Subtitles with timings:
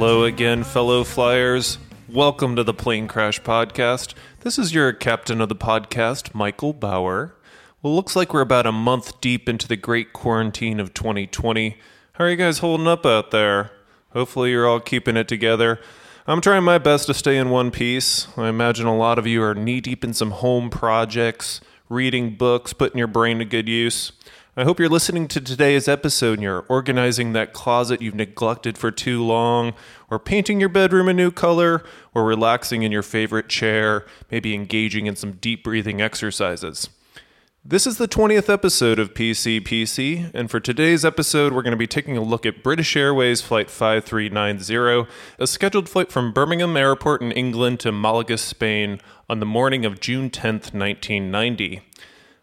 [0.00, 1.76] Hello again, fellow flyers.
[2.08, 4.14] Welcome to the Plane Crash Podcast.
[4.40, 7.34] This is your captain of the podcast, Michael Bauer.
[7.82, 11.76] Well, looks like we're about a month deep into the great quarantine of 2020.
[12.14, 13.72] How are you guys holding up out there?
[14.14, 15.78] Hopefully, you're all keeping it together.
[16.26, 18.26] I'm trying my best to stay in one piece.
[18.38, 22.72] I imagine a lot of you are knee deep in some home projects, reading books,
[22.72, 24.12] putting your brain to good use.
[24.56, 28.90] I hope you're listening to today's episode and you're organizing that closet you've neglected for
[28.90, 29.74] too long,
[30.10, 35.06] or painting your bedroom a new color, or relaxing in your favorite chair, maybe engaging
[35.06, 36.88] in some deep breathing exercises.
[37.64, 41.86] This is the 20th episode of PCPC, and for today's episode, we're going to be
[41.86, 47.30] taking a look at British Airways Flight 5390, a scheduled flight from Birmingham Airport in
[47.30, 51.82] England to Malaga, Spain, on the morning of June 10th, 1990.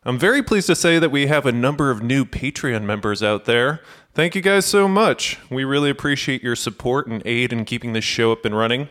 [0.07, 3.43] I'm very pleased to say that we have a number of new Patreon members out
[3.43, 3.81] there.
[4.13, 5.37] Thank you guys so much.
[5.49, 8.87] We really appreciate your support and aid in keeping this show up and running.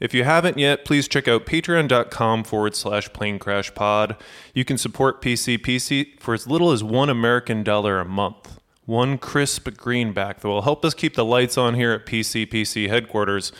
[0.00, 4.16] If you haven't yet, please check out patreon.com forward slash plane crash pod.
[4.54, 8.58] You can support PCPC for as little as one American dollar a month.
[8.86, 13.52] One crisp greenback that will help us keep the lights on here at PCPC headquarters.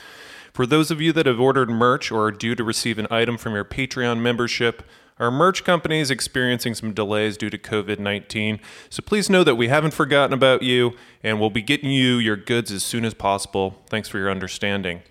[0.53, 3.37] For those of you that have ordered merch or are due to receive an item
[3.37, 4.81] from your Patreon membership,
[5.17, 9.55] our merch company is experiencing some delays due to COVID 19, so please know that
[9.55, 13.13] we haven't forgotten about you and we'll be getting you your goods as soon as
[13.13, 13.81] possible.
[13.87, 15.03] Thanks for your understanding.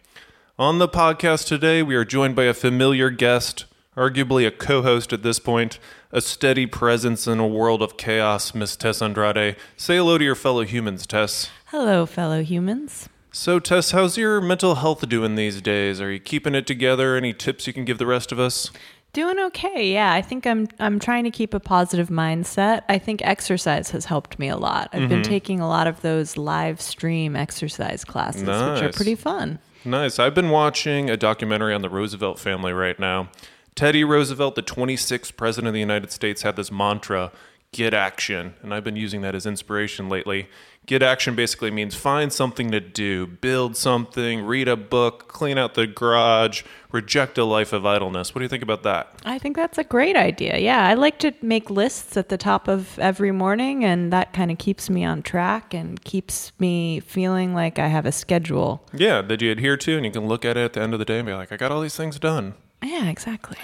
[0.59, 3.65] On the podcast today, we are joined by a familiar guest,
[3.97, 5.79] arguably a co host at this point,
[6.13, 9.57] a steady presence in a world of chaos, Miss Tess Andrade.
[9.77, 11.49] Say hello to your fellow humans, Tess.
[11.67, 13.09] Hello, fellow humans.
[13.33, 16.01] So, Tess, how's your mental health doing these days?
[16.01, 17.17] Are you keeping it together?
[17.17, 18.71] Any tips you can give the rest of us?
[19.15, 19.93] Doing okay.
[19.93, 22.83] Yeah, I think I'm I'm trying to keep a positive mindset.
[22.89, 24.91] I think exercise has helped me a lot.
[24.93, 25.31] I've been mm-hmm.
[25.31, 28.97] taking a lot of those live stream exercise classes, which are Nice.
[28.97, 29.61] pretty fun.
[29.85, 30.19] Nice.
[30.19, 33.29] I've been watching a documentary on the Roosevelt family right now.
[33.75, 37.31] Teddy Roosevelt, the 26th president of the United States, had this mantra
[37.73, 38.55] get action.
[38.63, 40.49] And I've been using that as inspiration lately.
[40.87, 45.75] Get action basically means find something to do, build something, read a book, clean out
[45.75, 46.63] the garage,
[46.93, 48.35] reject a life of idleness.
[48.35, 49.09] What do you think about that?
[49.25, 50.59] I think that's a great idea.
[50.59, 54.51] Yeah, I like to make lists at the top of every morning, and that kind
[54.51, 58.87] of keeps me on track and keeps me feeling like I have a schedule.
[58.93, 60.99] Yeah, that you adhere to, and you can look at it at the end of
[60.99, 62.55] the day and be like, I got all these things done.
[62.83, 63.57] Yeah, exactly.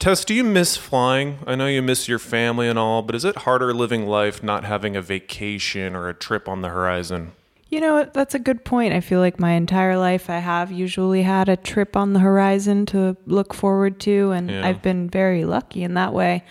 [0.00, 1.40] Tess, do you miss flying?
[1.46, 4.64] I know you miss your family and all, but is it harder living life not
[4.64, 7.32] having a vacation or a trip on the horizon?
[7.68, 8.94] You know, that's a good point.
[8.94, 12.86] I feel like my entire life I have usually had a trip on the horizon
[12.86, 14.66] to look forward to, and Yeah.
[14.66, 16.44] I've been very lucky in that way.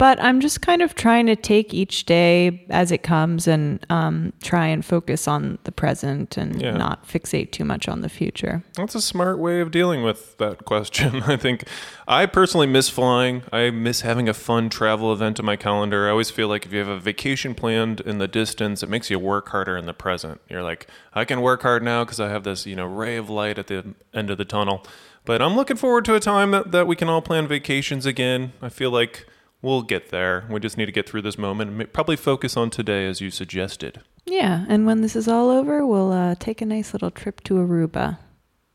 [0.00, 4.32] But I'm just kind of trying to take each day as it comes and um,
[4.42, 6.70] try and focus on the present and Yeah.
[6.70, 8.64] not fixate too much on the future.
[8.76, 11.22] That's a smart way of dealing with that question.
[11.26, 11.64] I think
[12.08, 13.42] I personally miss flying.
[13.52, 16.06] I miss having a fun travel event in my calendar.
[16.08, 19.10] I always feel like if you have a vacation planned in the distance, it makes
[19.10, 20.40] you work harder in the present.
[20.48, 23.28] You're like, I can work hard now because I have this, you know, ray of
[23.28, 24.82] light at the end of the tunnel.
[25.26, 28.54] But I'm looking forward to a time that, that we can all plan vacations again.
[28.62, 29.26] I feel like
[29.62, 30.46] we'll get there.
[30.50, 33.30] We just need to get through this moment and probably focus on today as you
[33.30, 34.00] suggested.
[34.26, 37.54] Yeah, and when this is all over, we'll uh, take a nice little trip to
[37.54, 38.18] Aruba.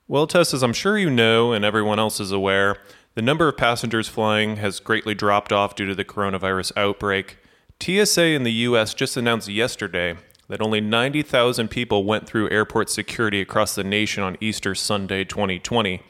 [0.07, 2.77] Well, Tess, as I'm sure you know and everyone else is aware,
[3.15, 7.37] the number of passengers flying has greatly dropped off due to the coronavirus outbreak.
[7.81, 8.93] TSA in the U.S.
[8.93, 10.15] just announced yesterday
[10.47, 16.01] that only 90,000 people went through airport security across the nation on Easter Sunday 2020.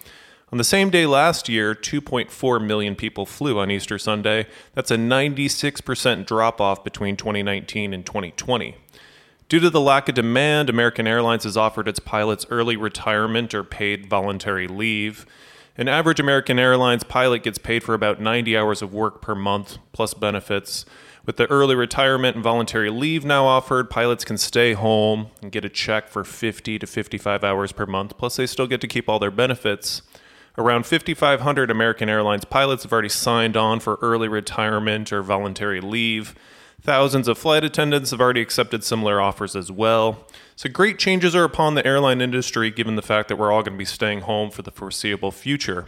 [0.56, 4.48] On the same day last year, 2.4 million people flew on Easter Sunday.
[4.74, 8.78] That's a 96% drop off between 2019 and 2020.
[9.50, 13.66] Due to the lack of demand, American Airlines has offered its pilots early retirement or
[13.66, 15.25] paid voluntary leave.
[15.78, 19.78] An average American Airlines pilot gets paid for about 90 hours of work per month,
[19.92, 20.86] plus benefits.
[21.25, 25.66] With the early retirement and voluntary leave now offered, pilots can stay home and get
[25.66, 29.10] a check for 50 to 55 hours per month, plus, they still get to keep
[29.10, 30.02] all their benefits.
[30.57, 36.34] Around 5,500 American Airlines pilots have already signed on for early retirement or voluntary leave.
[36.81, 40.25] Thousands of flight attendants have already accepted similar offers as well.
[40.56, 43.74] So, great changes are upon the airline industry given the fact that we're all going
[43.74, 45.88] to be staying home for the foreseeable future.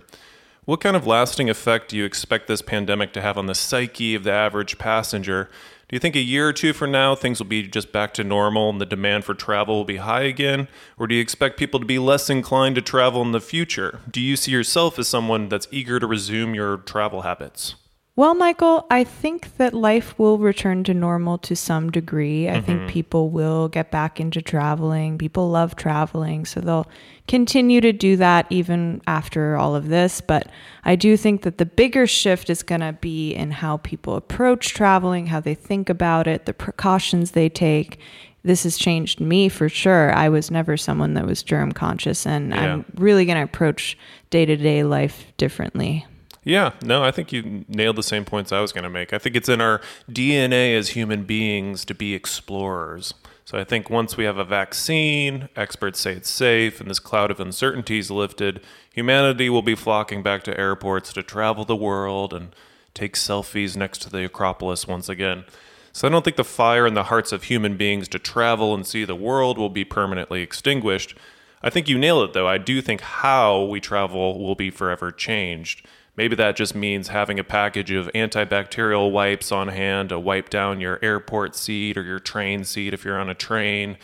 [0.66, 4.16] What kind of lasting effect do you expect this pandemic to have on the psyche
[4.16, 5.50] of the average passenger?
[5.90, 8.24] Do you think a year or two from now things will be just back to
[8.26, 10.68] normal and the demand for travel will be high again?
[10.98, 14.02] Or do you expect people to be less inclined to travel in the future?
[14.12, 17.76] Do you see yourself as someone that's eager to resume your travel habits?
[18.18, 22.50] Well, Michael, I think that life will return to normal to some degree.
[22.50, 22.66] I mm-hmm.
[22.66, 25.20] think people will get back into traveling.
[25.20, 26.88] People love traveling, so they'll
[27.28, 30.20] continue to do that even after all of this.
[30.20, 30.50] But
[30.84, 34.70] I do think that the bigger shift is going to be in how people approach
[34.70, 38.00] traveling, how they think about it, the precautions they take.
[38.42, 40.12] This has changed me for sure.
[40.12, 42.74] I was never someone that was germ conscious, and yeah.
[42.74, 43.96] I'm really going to approach
[44.32, 46.08] day to day life differently.
[46.48, 49.12] Yeah, no, I think you nailed the same points I was going to make.
[49.12, 53.14] I think it's in our DNA as human beings to be explorers.
[53.44, 57.32] So I think once we have a vaccine, experts say it's safe, and this cloud
[57.32, 58.62] of uncertainty is lifted,
[58.94, 62.56] humanity will be flocking back to airports to travel the world and
[62.94, 65.44] take selfies next to the Acropolis once again.
[65.92, 68.88] So I don't think the fire in the hearts of human beings to travel and
[68.88, 71.14] see the world will be permanently extinguished.
[71.62, 72.48] I think you nailed it, though.
[72.48, 75.86] I do think how we travel will be forever changed.
[76.18, 80.82] Maybe that just means having a package of antibacterial wipes on hand to wipe down
[80.82, 83.98] your airport seat or your train seat if you're on a train.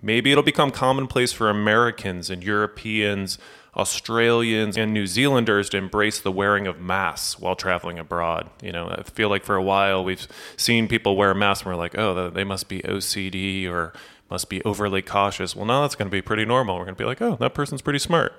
[0.00, 3.36] Maybe it'll become commonplace for Americans and Europeans,
[3.76, 8.48] Australians, and New Zealanders to embrace the wearing of masks while traveling abroad.
[8.62, 10.26] You know, I feel like for a while we've
[10.56, 13.92] seen people wear masks and we're like, oh, they must be OCD or
[14.30, 15.54] must be overly cautious.
[15.54, 16.76] Well, now that's going to be pretty normal.
[16.76, 18.32] We're going to be like, oh, that person's pretty smart.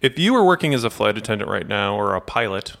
[0.00, 2.74] If you were working as a flight attendant right now or a pilot,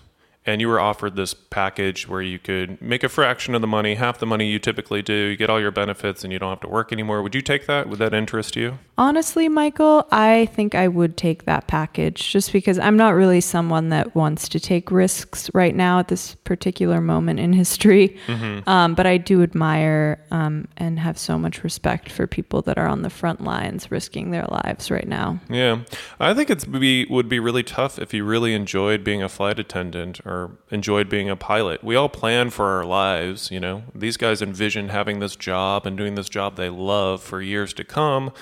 [0.46, 3.94] and you were offered this package where you could make a fraction of the money,
[3.94, 6.60] half the money you typically do, you get all your benefits, and you don't have
[6.60, 7.88] to work anymore, would you take that?
[7.88, 8.78] Would that interest you?
[8.98, 13.88] Honestly, Michael, I think I would take that package just because I'm not really someone
[13.88, 18.18] that wants to take risks right now at this particular moment in history.
[18.26, 18.68] Mm-hmm.
[18.68, 22.86] Um, but I do admire um, and have so much respect for people that are
[22.86, 25.40] on the front lines risking their lives right now.
[25.48, 25.84] Yeah.
[26.20, 26.68] I think it
[27.10, 31.08] would be really tough if you really enjoyed being a flight attendant or or enjoyed
[31.08, 31.84] being a pilot.
[31.84, 33.84] We all plan for our lives, you know.
[33.94, 37.84] These guys envision having this job and doing this job they love for years to
[37.84, 38.32] come.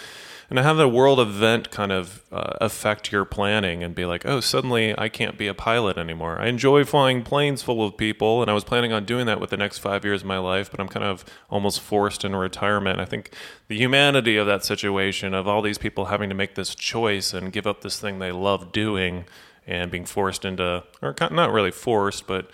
[0.51, 4.27] And to have a world event kind of uh, affect your planning and be like,
[4.27, 6.39] oh, suddenly I can't be a pilot anymore.
[6.39, 9.49] I enjoy flying planes full of people, and I was planning on doing that with
[9.49, 13.01] the next five years of my life, but I'm kind of almost forced into retirement.
[13.01, 13.33] I think
[13.69, 17.51] the humanity of that situation, of all these people having to make this choice and
[17.51, 19.25] give up this thing they love doing,
[19.67, 22.51] and being forced into, or not really forced, but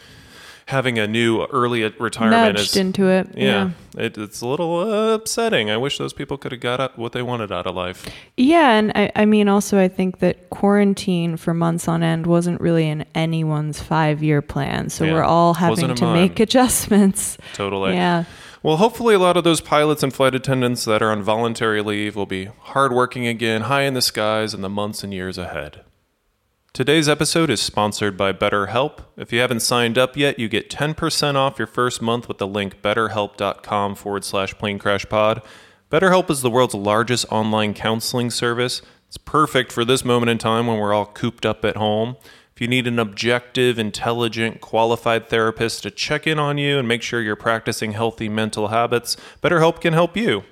[0.68, 3.28] having a new early retirement Nudged is into it.
[3.34, 4.04] Yeah, yeah.
[4.04, 5.70] It, it's a little uh, upsetting.
[5.70, 8.06] I wish those people could have got what they wanted out of life.
[8.36, 12.60] Yeah, and I, I, mean, also, I think that quarantine for months on end wasn't
[12.60, 15.14] really in anyone's five-year plan, so yeah.
[15.14, 17.38] we're all having to make adjustments.
[17.54, 17.94] Totally.
[17.94, 18.24] Yeah.
[18.62, 22.14] Well, hopefully, a lot of those pilots and flight attendants that are on voluntary leave
[22.14, 25.82] will be hardworking again, high in the skies in the months and years ahead.
[26.74, 29.00] Today's episode is sponsored by BetterHelp.
[29.16, 32.46] If you haven't signed up yet, you get 10% off your first month with the
[32.46, 35.42] link betterhelp.com forward slash planecrashpod.
[35.90, 38.82] BetterHelp is the world's largest online counseling service.
[39.08, 42.16] It's perfect for this moment in time when we're all cooped up at home.
[42.54, 47.02] If you need an objective, intelligent, qualified therapist to check in on you and make
[47.02, 50.44] sure you're practicing healthy mental habits, BetterHelp can help you.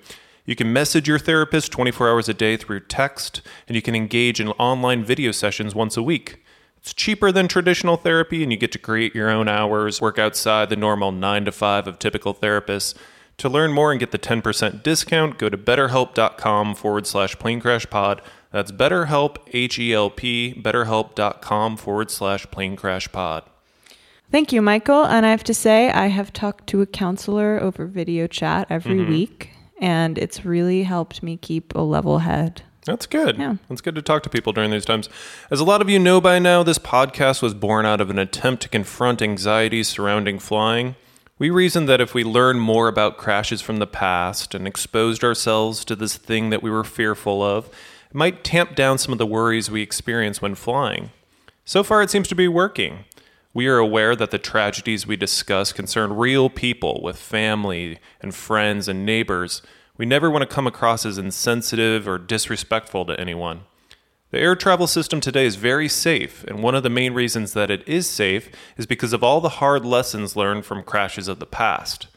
[0.46, 4.40] You can message your therapist 24 hours a day through text, and you can engage
[4.40, 6.44] in online video sessions once a week.
[6.76, 10.70] It's cheaper than traditional therapy, and you get to create your own hours, work outside
[10.70, 12.94] the normal 9 to 5 of typical therapists.
[13.38, 18.20] To learn more and get the 10% discount, go to betterhelp.com forward slash planecrashpod.
[18.52, 23.42] That's betterhelp, H-E-L-P, betterhelp.com forward slash planecrashpod.
[24.30, 25.04] Thank you, Michael.
[25.04, 28.98] And I have to say, I have talked to a counselor over video chat every
[28.98, 29.10] mm-hmm.
[29.10, 29.50] week
[29.80, 32.62] and it's really helped me keep a level head.
[32.84, 33.36] That's good.
[33.36, 33.56] Yeah.
[33.68, 35.08] It's good to talk to people during these times.
[35.50, 38.18] As a lot of you know by now, this podcast was born out of an
[38.18, 40.94] attempt to confront anxieties surrounding flying.
[41.38, 45.84] We reasoned that if we learned more about crashes from the past and exposed ourselves
[45.84, 49.26] to this thing that we were fearful of, it might tamp down some of the
[49.26, 51.10] worries we experience when flying.
[51.64, 53.04] So far, it seems to be working.
[53.56, 58.86] We are aware that the tragedies we discuss concern real people with family and friends
[58.86, 59.62] and neighbors.
[59.96, 63.62] We never want to come across as insensitive or disrespectful to anyone.
[64.30, 67.70] The air travel system today is very safe, and one of the main reasons that
[67.70, 71.46] it is safe is because of all the hard lessons learned from crashes of the
[71.46, 72.08] past.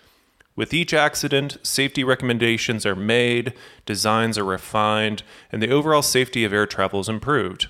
[0.58, 3.54] With each accident, safety recommendations are made,
[3.86, 7.68] designs are refined, and the overall safety of air travel is improved.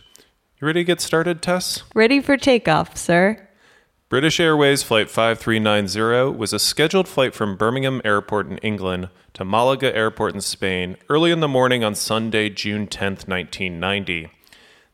[0.59, 1.83] You ready to get started, Tess?
[1.93, 3.45] Ready for takeoff, sir.
[4.09, 9.95] British Airways Flight 5390 was a scheduled flight from Birmingham Airport in England to Malaga
[9.95, 14.31] Airport in Spain early in the morning on Sunday, June 10, 1990.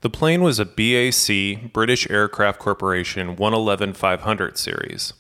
[0.02, 5.14] The plane was a BAC, British Aircraft Corporation 111 500 series.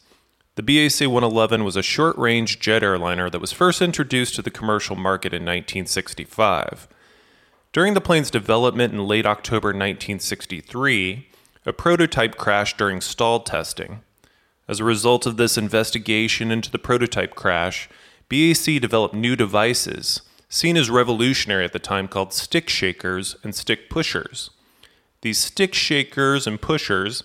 [0.55, 4.51] The BAC 111 was a short range jet airliner that was first introduced to the
[4.51, 6.89] commercial market in 1965.
[7.71, 11.29] During the plane's development in late October 1963,
[11.65, 14.01] a prototype crashed during stall testing.
[14.67, 17.89] As a result of this investigation into the prototype crash,
[18.29, 23.89] BAC developed new devices, seen as revolutionary at the time, called stick shakers and stick
[23.89, 24.51] pushers.
[25.21, 27.23] These stick shakers and pushers,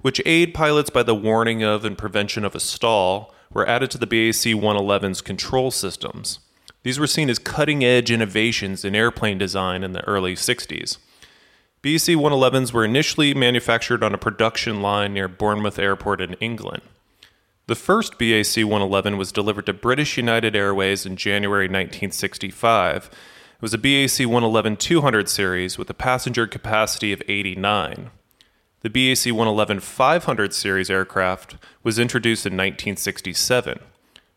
[0.00, 3.98] which aid pilots by the warning of and prevention of a stall, were added to
[3.98, 6.38] the BAC 111's control systems.
[6.82, 10.96] These were seen as cutting edge innovations in airplane design in the early 60s.
[11.82, 16.82] BAC 111s were initially manufactured on a production line near Bournemouth Airport in England.
[17.66, 23.06] The first BAC 111 was delivered to British United Airways in January 1965.
[23.06, 23.10] It
[23.60, 28.10] was a BAC 111 200 series with a passenger capacity of 89.
[28.82, 33.80] The BAC 111 500 series aircraft was introduced in 1967.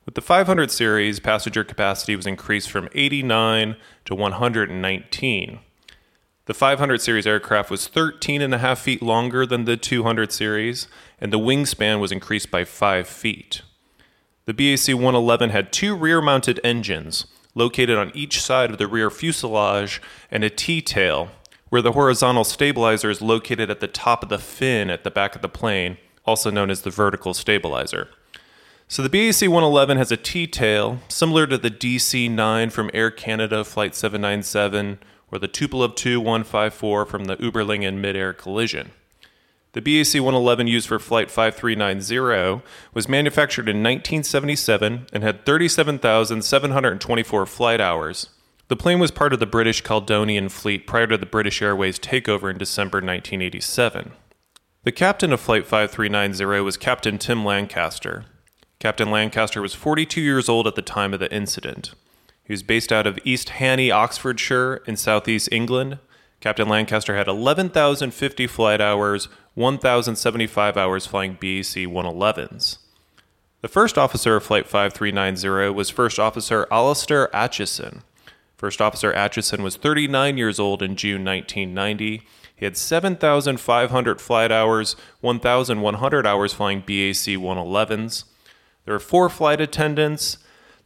[0.04, 3.76] With the 500 series, passenger capacity was increased from 89
[4.06, 5.60] to 119.
[6.46, 10.88] The 500 series aircraft was 13 and a half feet longer than the 200 series,
[11.20, 13.64] and the wingspan was increased by 5 feet.
[14.46, 17.26] The BAC 111 had two rear mounted engines
[17.56, 20.00] located on each side of the rear fuselage
[20.30, 21.30] and a T tail,
[21.70, 25.36] where the horizontal stabilizer is located at the top of the fin at the back
[25.36, 28.08] of the plane, also known as the vertical stabilizer.
[28.88, 33.10] So the BAC 111 has a T tail similar to the DC 9 from Air
[33.10, 35.00] Canada Flight 797
[35.36, 38.92] or the Tupolev Tu 154 from the Überlingen mid-air collision.
[39.74, 42.64] The BAC 111 used for Flight 5390
[42.94, 48.30] was manufactured in 1977 and had 37,724 flight hours.
[48.70, 52.50] The plane was part of the British Caledonian Fleet prior to the British Airways takeover
[52.50, 54.14] in December 1987.
[54.86, 58.24] The captain of Flight 5390 was Captain Tim Lancaster.
[58.80, 61.94] Captain Lancaster was 42 years old at the time of the incident.
[62.46, 65.98] He was based out of East Hanney, Oxfordshire, in southeast England.
[66.40, 72.78] Captain Lancaster had 11,050 flight hours, 1,075 hours flying BAC 111s.
[73.62, 78.04] The first officer of Flight 5390 was First Officer Alastair Atchison.
[78.58, 82.22] First Officer Atchison was 39 years old in June 1990.
[82.56, 88.26] He had 7,500 flight hours, 1,100 hours flying BAC 111s.
[88.86, 90.38] There were four flight attendants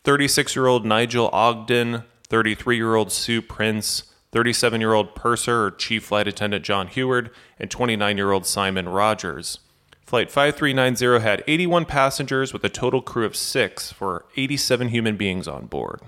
[0.03, 5.71] 36 year old Nigel Ogden, 33 year old Sue Prince, 37 year old purser or
[5.71, 9.59] chief flight attendant John Heward, and 29 year old Simon Rogers.
[10.05, 15.47] Flight 5390 had 81 passengers with a total crew of six for 87 human beings
[15.47, 16.01] on board.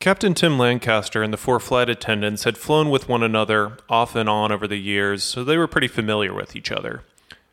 [0.00, 4.28] Captain Tim Lancaster and the four flight attendants had flown with one another off and
[4.28, 7.04] on over the years, so they were pretty familiar with each other.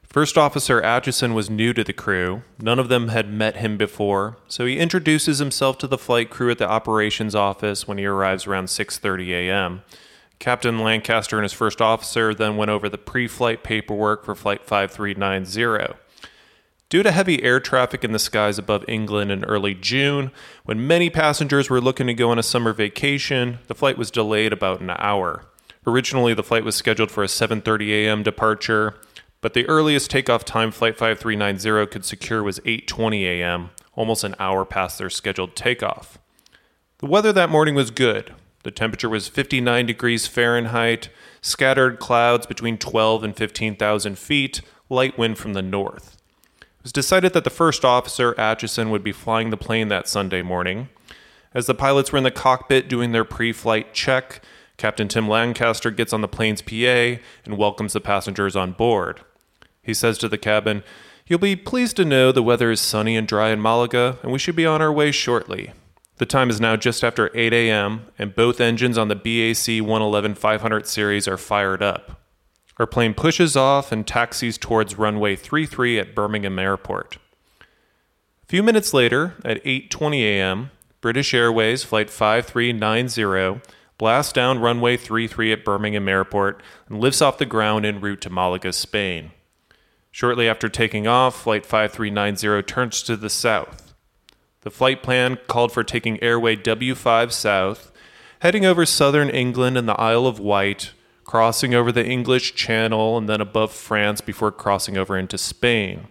[0.10, 2.42] First Officer Atchison was new to the crew.
[2.60, 6.50] None of them had met him before, so he introduces himself to the flight crew
[6.50, 9.84] at the operations office when he arrives around 6:30 a.m.
[10.40, 15.94] Captain Lancaster and his first officer then went over the pre-flight paperwork for flight 5390.
[16.90, 20.32] Due to heavy air traffic in the skies above England in early June,
[20.64, 24.54] when many passengers were looking to go on a summer vacation, the flight was delayed
[24.54, 25.46] about an hour.
[25.86, 28.24] Originally, the flight was scheduled for a 7:30 a.m.
[28.24, 28.96] departure
[29.42, 34.66] but the earliest takeoff time Flight 5390 could secure was 8:20 a.m., almost an hour
[34.66, 36.18] past their scheduled takeoff.
[37.00, 38.34] The weather that morning was good.
[38.64, 41.10] The temperature was 59 degrees Fahrenheit,
[41.42, 46.18] scattered clouds between 12 and 15,000 feet, light wind from the north.
[46.62, 50.42] It was decided that the first officer, Atchison, would be flying the plane that Sunday
[50.42, 50.90] morning.
[51.54, 54.42] As the pilots were in the cockpit doing their pre flight check,
[54.78, 59.22] Captain Tim Lancaster gets on the plane's PA and welcomes the passengers on board.
[59.82, 60.84] He says to the cabin,
[61.28, 64.40] You'll be pleased to know the weather is sunny and dry in Malaga, and we
[64.40, 65.74] should be on our way shortly.
[66.18, 70.36] The time is now just after 8 a.m., and both engines on the BAC 111
[70.36, 72.20] 500 series are fired up.
[72.78, 77.18] Our plane pushes off and taxis towards runway 33 at Birmingham Airport.
[77.62, 83.62] A few minutes later, at 8:20 a.m., British Airways flight 5390
[83.98, 88.30] blasts down runway 33 at Birmingham Airport and lifts off the ground en route to
[88.30, 89.32] Malaga, Spain.
[90.12, 93.94] Shortly after taking off, Flight 5390 turns to the south.
[94.62, 97.92] The flight plan called for taking airway W5 south,
[98.40, 100.92] heading over southern England and the Isle of Wight,
[101.24, 106.08] crossing over the English Channel and then above France before crossing over into Spain.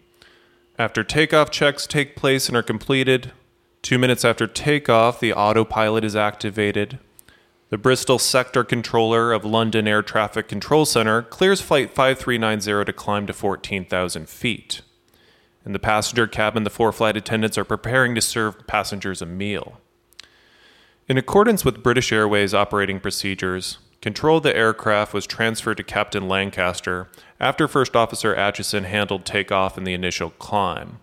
[0.78, 3.32] After takeoff checks take place and are completed,
[3.82, 7.00] two minutes after takeoff, the autopilot is activated.
[7.70, 13.26] The Bristol Sector Controller of London Air Traffic Control Center clears Flight 5390 to climb
[13.26, 14.80] to 14,000 feet.
[15.66, 19.80] In the passenger cabin, the four flight attendants are preparing to serve passengers a meal.
[21.08, 26.26] In accordance with British Airways operating procedures, control of the aircraft was transferred to Captain
[26.26, 27.08] Lancaster
[27.38, 31.00] after First Officer Atchison handled takeoff in the initial climb.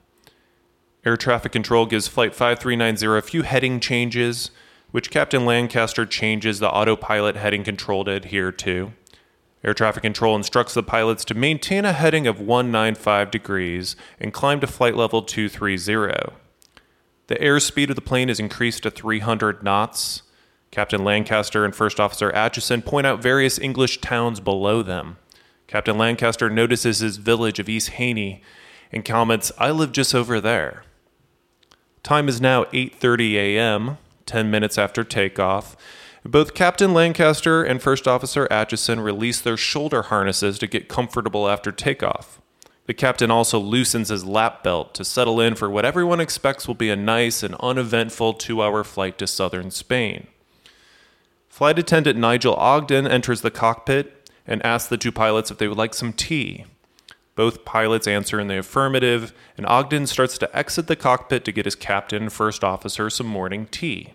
[1.06, 4.50] Air traffic control gives Flight 5390 a few heading changes,
[4.92, 8.94] which Captain Lancaster changes the autopilot heading control to adhere to.
[9.64, 14.60] Air traffic control instructs the pilots to maintain a heading of 195 degrees and climb
[14.60, 16.34] to flight level 230.
[17.28, 20.22] The airspeed of the plane is increased to 300 knots.
[20.70, 25.18] Captain Lancaster and First Officer Atchison point out various English towns below them.
[25.68, 28.44] Captain Lancaster notices his village of East Hanney
[28.92, 30.84] and comments, "I live just over there."
[32.04, 35.76] Time is now 8:30 a.m., 10 minutes after takeoff.
[36.24, 41.72] Both Captain Lancaster and First Officer Atchison release their shoulder harnesses to get comfortable after
[41.72, 42.42] takeoff.
[42.88, 46.76] The captain also loosens his lap belt to settle in for what everyone expects will
[46.76, 50.28] be a nice and uneventful two hour flight to southern Spain.
[51.50, 55.78] Flight attendant Nigel Ogden enters the cockpit and asks the two pilots if they would
[55.78, 56.66] like some tea.
[57.36, 61.66] Both pilots answer in the affirmative, and Ogden starts to exit the cockpit to get
[61.66, 64.14] his captain and first officer some morning tea.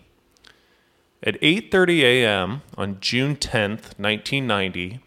[1.23, 2.61] At 8:30 a.m.
[2.75, 4.99] on June 10th, 1990,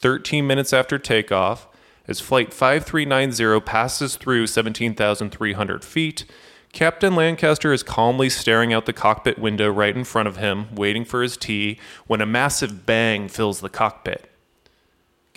[0.00, 1.68] 13 minutes after takeoff,
[2.08, 6.24] as flight 5390 passes through 17,300 feet,
[6.72, 11.04] Captain Lancaster is calmly staring out the cockpit window right in front of him, waiting
[11.04, 14.28] for his tea, when a massive bang fills the cockpit.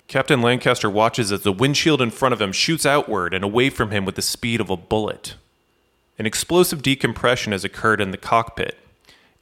[0.06, 3.90] Captain Lancaster watches as the windshield in front of him shoots outward and away from
[3.90, 5.34] him with the speed of a bullet.
[6.18, 8.78] An explosive decompression has occurred in the cockpit.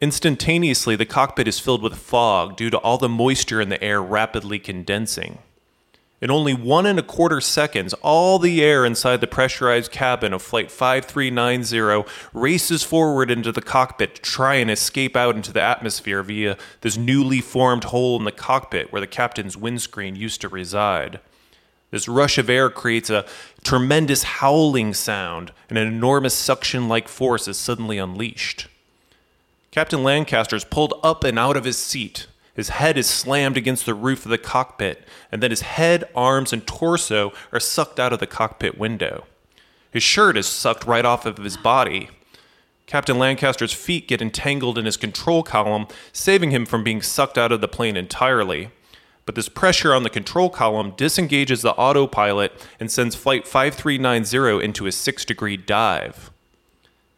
[0.01, 4.03] Instantaneously, the cockpit is filled with fog due to all the moisture in the air
[4.03, 5.39] rapidly condensing.
[6.23, 10.41] In only one and a quarter seconds, all the air inside the pressurized cabin of
[10.41, 16.23] Flight 5390 races forward into the cockpit to try and escape out into the atmosphere
[16.23, 21.19] via this newly formed hole in the cockpit where the captain's windscreen used to reside.
[21.91, 23.27] This rush of air creates a
[23.65, 28.69] tremendous howling sound, and an enormous suction like force is suddenly unleashed.
[29.73, 32.29] Captain Lancaster is pulled up and out of his seat.
[32.55, 36.53] His head is slammed against the roof of the cockpit, and then his head, arms,
[36.53, 39.25] and torso are sucked out of the cockpit window.
[39.91, 42.11] His shirt is sucked right off of his body.
[42.87, 47.53] Captain Lancaster's feet get entangled in his control column, saving him from being sucked out
[47.53, 48.71] of the plane entirely.
[49.25, 54.87] But this pressure on the control column disengages the autopilot and sends Flight 5390 into
[54.87, 56.31] a six degree dive.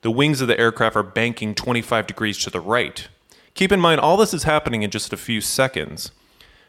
[0.03, 3.09] The wings of the aircraft are banking 25 degrees to the right.
[3.55, 6.11] Keep in mind, all this is happening in just a few seconds.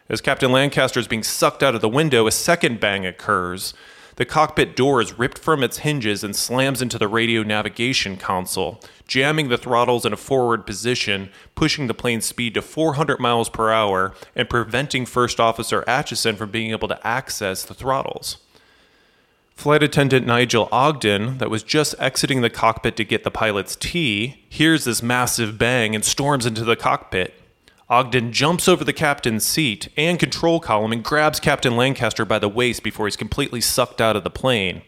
[0.08, 3.74] As Captain Lancaster is being sucked out of the window, a second bang occurs.
[4.18, 8.80] The cockpit door is ripped from its hinges and slams into the radio navigation console,
[9.08, 13.72] jamming the throttles in a forward position, pushing the plane's speed to 400 miles per
[13.72, 18.38] hour, and preventing First Officer Atchison from being able to access the throttles.
[19.56, 24.44] Flight attendant Nigel Ogden, that was just exiting the cockpit to get the pilot's tea,
[24.48, 27.34] hears this massive bang and storms into the cockpit.
[27.90, 32.50] Ogden jumps over the captain's seat and control column and grabs Captain Lancaster by the
[32.50, 34.82] waist before he's completely sucked out of the plane.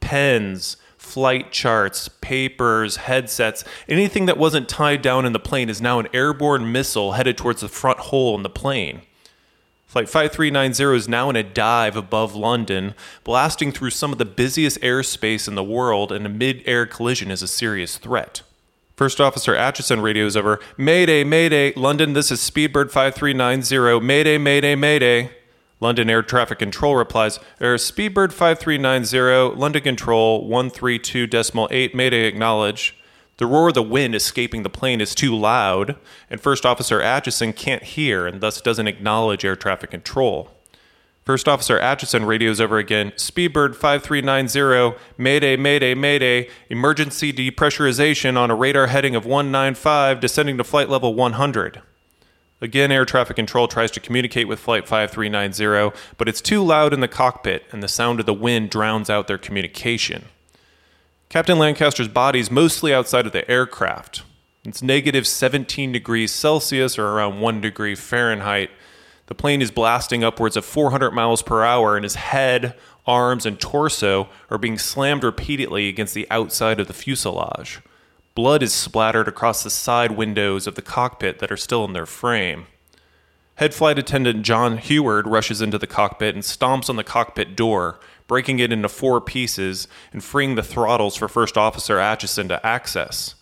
[0.00, 5.98] Pens, flight charts, papers, headsets, anything that wasn't tied down in the plane is now
[5.98, 9.02] an airborne missile headed towards the front hole in the plane.
[9.94, 14.80] Flight 5390 is now in a dive above London, blasting through some of the busiest
[14.80, 18.42] airspace in the world, and a mid air collision is a serious threat.
[18.96, 24.04] First Officer Atchison radios over Mayday, Mayday, London, this is Speedbird 5390.
[24.04, 25.30] Mayday, Mayday, Mayday.
[25.78, 32.98] London Air Traffic Control replies Air Speedbird 5390, London Control 132.8, Mayday acknowledge.
[33.36, 35.96] The roar of the wind escaping the plane is too loud,
[36.30, 40.50] and First Officer Atchison can't hear and thus doesn't acknowledge air traffic control.
[41.24, 48.54] First Officer Atchison radios over again Speedbird 5390, Mayday, Mayday, Mayday, emergency depressurization on a
[48.54, 51.80] radar heading of 195, descending to flight level 100.
[52.60, 57.00] Again, air traffic control tries to communicate with Flight 5390, but it's too loud in
[57.00, 60.26] the cockpit, and the sound of the wind drowns out their communication.
[61.34, 64.22] Captain Lancaster's body is mostly outside of the aircraft.
[64.64, 68.70] It's negative 17 degrees Celsius or around 1 degree Fahrenheit.
[69.26, 73.58] The plane is blasting upwards of 400 miles per hour, and his head, arms, and
[73.58, 77.80] torso are being slammed repeatedly against the outside of the fuselage.
[78.36, 82.06] Blood is splattered across the side windows of the cockpit that are still in their
[82.06, 82.68] frame.
[83.56, 87.98] Head flight attendant John Heward rushes into the cockpit and stomps on the cockpit door,
[88.26, 93.34] breaking it into four pieces and freeing the throttles for First Officer Atchison to access.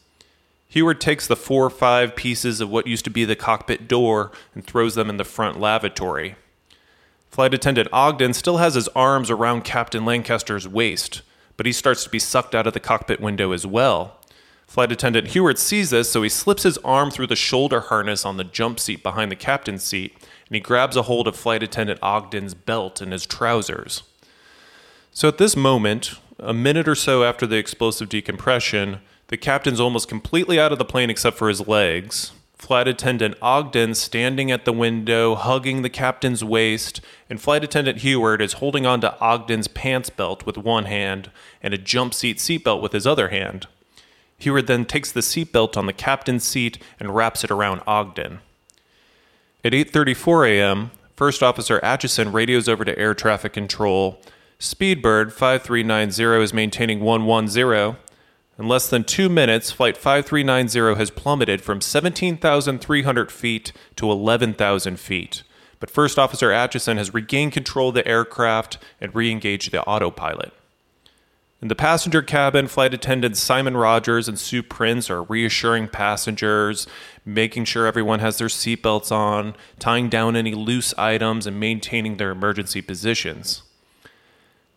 [0.68, 4.32] Heward takes the four or five pieces of what used to be the cockpit door
[4.54, 6.34] and throws them in the front lavatory.
[7.28, 11.22] Flight attendant Ogden still has his arms around Captain Lancaster's waist,
[11.56, 14.18] but he starts to be sucked out of the cockpit window as well.
[14.66, 18.38] Flight attendant Heward sees this, so he slips his arm through the shoulder harness on
[18.38, 20.14] the jump seat behind the captain's seat,
[20.46, 24.02] and he grabs a hold of flight attendant Ogden's belt and his trousers.
[25.14, 30.08] So at this moment, a minute or so after the explosive decompression, the captain's almost
[30.08, 32.32] completely out of the plane except for his legs.
[32.56, 38.40] Flight attendant Ogden standing at the window, hugging the captain's waist, and flight attendant Heward
[38.40, 41.30] is holding on to Ogden's pants belt with one hand
[41.62, 43.66] and a jump seat seatbelt with his other hand.
[44.38, 48.38] Heward then takes the seatbelt on the captain's seat and wraps it around Ogden.
[49.62, 54.20] At 8:34 a.m., First Officer Atchison radios over to air traffic control.
[54.62, 57.96] Speedbird 5390 is maintaining 110.
[58.60, 65.42] In less than two minutes, Flight 5390 has plummeted from 17,300 feet to 11,000 feet.
[65.80, 70.52] But First Officer Atchison has regained control of the aircraft and re engaged the autopilot.
[71.60, 76.86] In the passenger cabin, flight attendants Simon Rogers and Sue Prince are reassuring passengers,
[77.24, 82.30] making sure everyone has their seatbelts on, tying down any loose items, and maintaining their
[82.30, 83.62] emergency positions.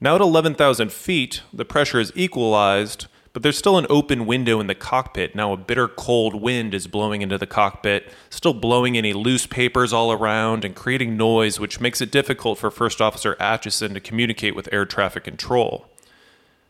[0.05, 4.67] Now at 11,000 feet, the pressure is equalized, but there's still an open window in
[4.67, 5.33] the cockpit.
[5.33, 9.91] Now a bitter cold wind is blowing into the cockpit, still blowing any loose papers
[9.91, 14.55] all around and creating noise, which makes it difficult for First Officer Atchison to communicate
[14.55, 15.87] with air traffic control.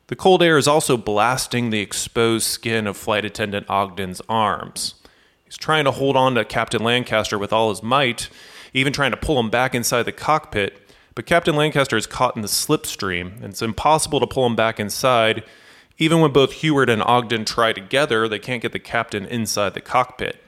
[0.07, 4.95] The cold air is also blasting the exposed skin of flight attendant Ogden's arms.
[5.43, 8.29] He's trying to hold on to Captain Lancaster with all his might,
[8.73, 10.84] even trying to pull him back inside the cockpit,
[11.15, 14.79] but Captain Lancaster is caught in the slipstream, and it's impossible to pull him back
[14.79, 15.43] inside.
[15.97, 19.81] Even when both Heward and Ogden try together, they can't get the captain inside the
[19.81, 20.41] cockpit.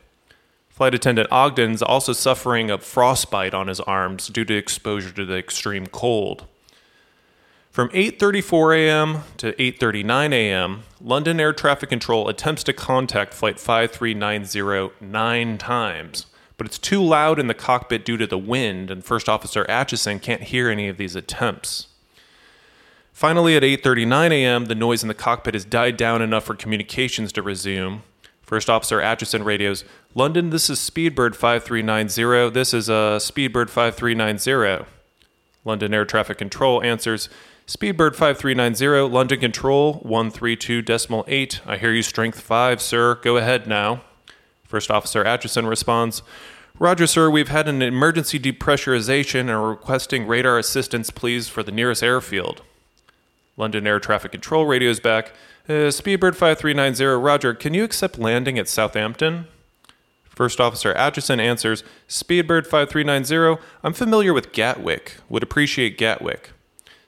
[0.67, 5.25] Flight attendant Ogden is also suffering a frostbite on his arms due to exposure to
[5.25, 6.45] the extreme cold.
[7.71, 9.23] From 8:34 a.m.
[9.38, 16.25] to 8:39 a.m., London Air Traffic Control attempts to contact flight 5390 9 times,
[16.58, 20.20] but it's too loud in the cockpit due to the wind and First Officer Atchison
[20.20, 21.88] can't hear any of these attempts.
[23.13, 27.32] Finally at 8:39 a.m., the noise in the cockpit has died down enough for communications
[27.34, 28.04] to resume.
[28.41, 32.52] First Officer Atchison radios, "London, this is Speedbird 5390.
[32.52, 34.86] This is uh, Speedbird 5390."
[35.65, 37.30] London Air Traffic Control answers,
[37.67, 41.60] Speedbird 5390, London Control 132.8.
[41.67, 43.15] I hear you strength 5, sir.
[43.15, 44.02] Go ahead now.
[44.67, 46.21] First Officer Atchison responds,
[46.80, 51.71] Roger, sir, we've had an emergency depressurization and are requesting radar assistance, please, for the
[51.71, 52.62] nearest airfield.
[53.56, 55.32] London Air Traffic Control radios back,
[55.67, 59.47] uh, Speedbird 5390, Roger, can you accept landing at Southampton?
[60.30, 65.15] First Officer Atchison answers, Speedbird 5390, I'm familiar with Gatwick.
[65.30, 66.51] Would appreciate Gatwick.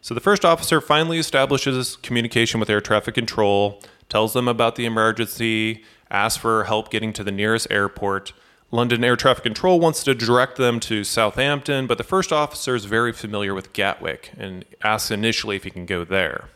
[0.01, 4.85] So the first officer finally establishes communication with air traffic control, tells them about the
[4.85, 8.33] emergency, asks for help getting to the nearest airport.
[8.71, 12.85] London Air Traffic Control wants to direct them to Southampton, but the first officer is
[12.85, 16.49] very familiar with Gatwick and asks initially if he can go there.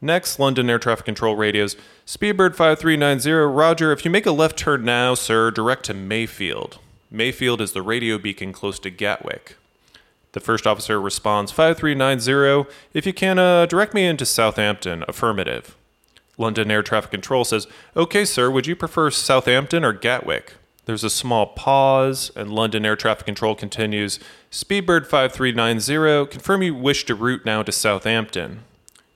[0.00, 4.84] Next, London Air Traffic Control radios Speedbird 5390, Roger, if you make a left turn
[4.84, 6.78] now, sir, direct to Mayfield.
[7.10, 9.56] Mayfield is the radio beacon close to Gatwick.
[10.32, 12.68] The first officer responds 5390.
[12.92, 15.04] If you can, uh, direct me into Southampton.
[15.06, 15.76] Affirmative.
[16.38, 17.66] London Air Traffic Control says,
[17.96, 20.54] Okay, sir, would you prefer Southampton or Gatwick?
[20.86, 24.20] There's a small pause, and London Air Traffic Control continues
[24.50, 28.64] Speedbird 5390, confirm you wish to route now to Southampton.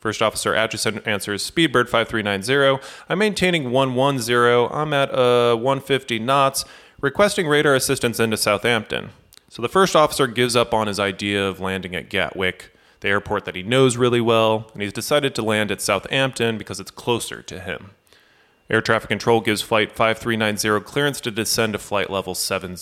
[0.01, 6.65] First Officer Atchison answers Speedbird 5390, I'm maintaining 110, I'm at uh, 150 knots,
[7.01, 9.11] requesting radar assistance into Southampton.
[9.51, 13.45] So the first officer gives up on his idea of landing at Gatwick, the airport
[13.45, 17.43] that he knows really well, and he's decided to land at Southampton because it's closer
[17.43, 17.91] to him.
[18.71, 22.79] Air traffic control gives flight 5390 clearance to descend to flight level 70.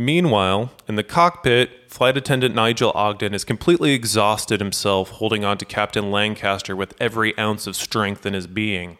[0.00, 5.64] Meanwhile, in the cockpit, flight attendant Nigel Ogden is completely exhausted himself holding on to
[5.64, 8.98] Captain Lancaster with every ounce of strength in his being.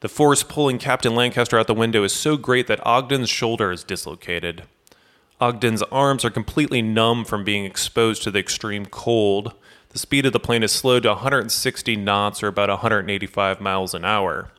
[0.00, 3.82] The force pulling Captain Lancaster out the window is so great that Ogden's shoulder is
[3.82, 4.64] dislocated.
[5.40, 9.54] Ogden's arms are completely numb from being exposed to the extreme cold.
[9.90, 14.04] The speed of the plane is slowed to 160 knots or about 185 miles an
[14.04, 14.50] hour.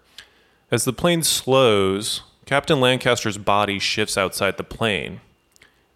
[0.72, 5.22] As the plane slows, Captain Lancaster's body shifts outside the plane.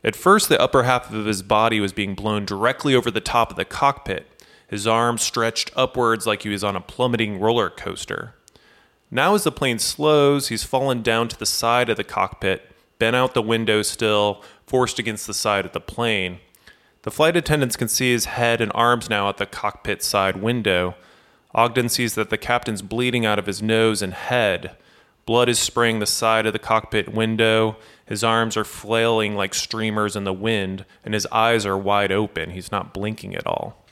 [0.03, 3.49] At first, the upper half of his body was being blown directly over the top
[3.49, 4.27] of the cockpit,
[4.67, 8.35] his arms stretched upwards like he was on a plummeting roller coaster.
[9.09, 13.15] Now, as the plane slows, he's fallen down to the side of the cockpit, bent
[13.15, 16.39] out the window still, forced against the side of the plane.
[17.03, 20.95] The flight attendants can see his head and arms now at the cockpit side window.
[21.53, 24.75] Ogden sees that the captain's bleeding out of his nose and head.
[25.25, 27.77] Blood is spraying the side of the cockpit window.
[28.05, 32.51] His arms are flailing like streamers in the wind, and his eyes are wide open.
[32.51, 33.85] He's not blinking at all.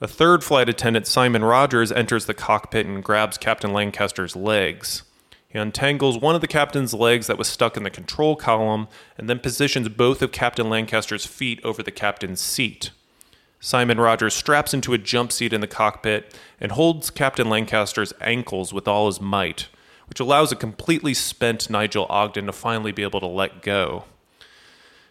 [0.00, 5.04] A third flight attendant, Simon Rogers, enters the cockpit and grabs Captain Lancaster's legs.
[5.48, 9.28] He untangles one of the captain's legs that was stuck in the control column and
[9.28, 12.90] then positions both of Captain Lancaster's feet over the captain's seat.
[13.60, 18.72] Simon Rogers straps into a jump seat in the cockpit and holds Captain Lancaster's ankles
[18.72, 19.68] with all his might,
[20.08, 24.04] which allows a completely spent Nigel Ogden to finally be able to let go.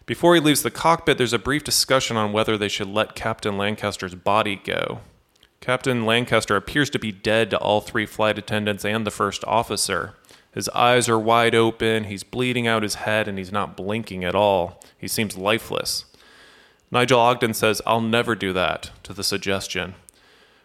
[0.06, 3.58] Before he leaves the cockpit, there's a brief discussion on whether they should let Captain
[3.58, 5.00] Lancaster's body go.
[5.60, 10.14] Captain Lancaster appears to be dead to all three flight attendants and the first officer.
[10.56, 14.34] His eyes are wide open, he's bleeding out his head, and he's not blinking at
[14.34, 14.82] all.
[14.96, 16.06] He seems lifeless.
[16.90, 19.96] Nigel Ogden says, I'll never do that, to the suggestion.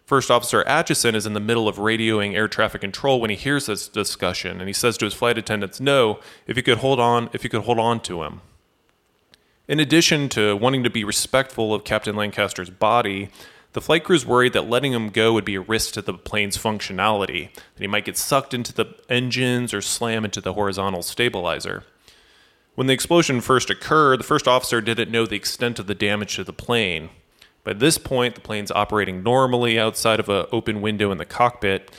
[0.05, 3.65] First Officer Atchison is in the middle of radioing air traffic control when he hears
[3.65, 7.29] this discussion, and he says to his flight attendants, "No, if you could hold on,
[7.33, 8.39] if you could hold on to him."
[9.67, 13.29] In addition to wanting to be respectful of Captain Lancaster's body,
[13.73, 16.13] the flight crew is worried that letting him go would be a risk to the
[16.13, 21.01] plane's functionality, that he might get sucked into the engines or slam into the horizontal
[21.01, 21.83] stabilizer.
[22.75, 26.35] When the explosion first occurred, the first officer didn't know the extent of the damage
[26.35, 27.09] to the plane.
[27.63, 31.91] By this point, the plane's operating normally outside of an open window in the cockpit,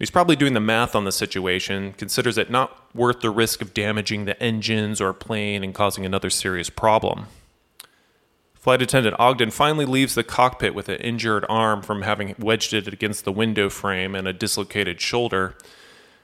[0.00, 3.74] He's probably doing the math on the situation, considers it not worth the risk of
[3.74, 7.26] damaging the engines or plane and causing another serious problem.
[8.60, 12.86] Flight attendant Ogden finally leaves the cockpit with an injured arm from having wedged it
[12.86, 15.56] against the window frame and a dislocated shoulder.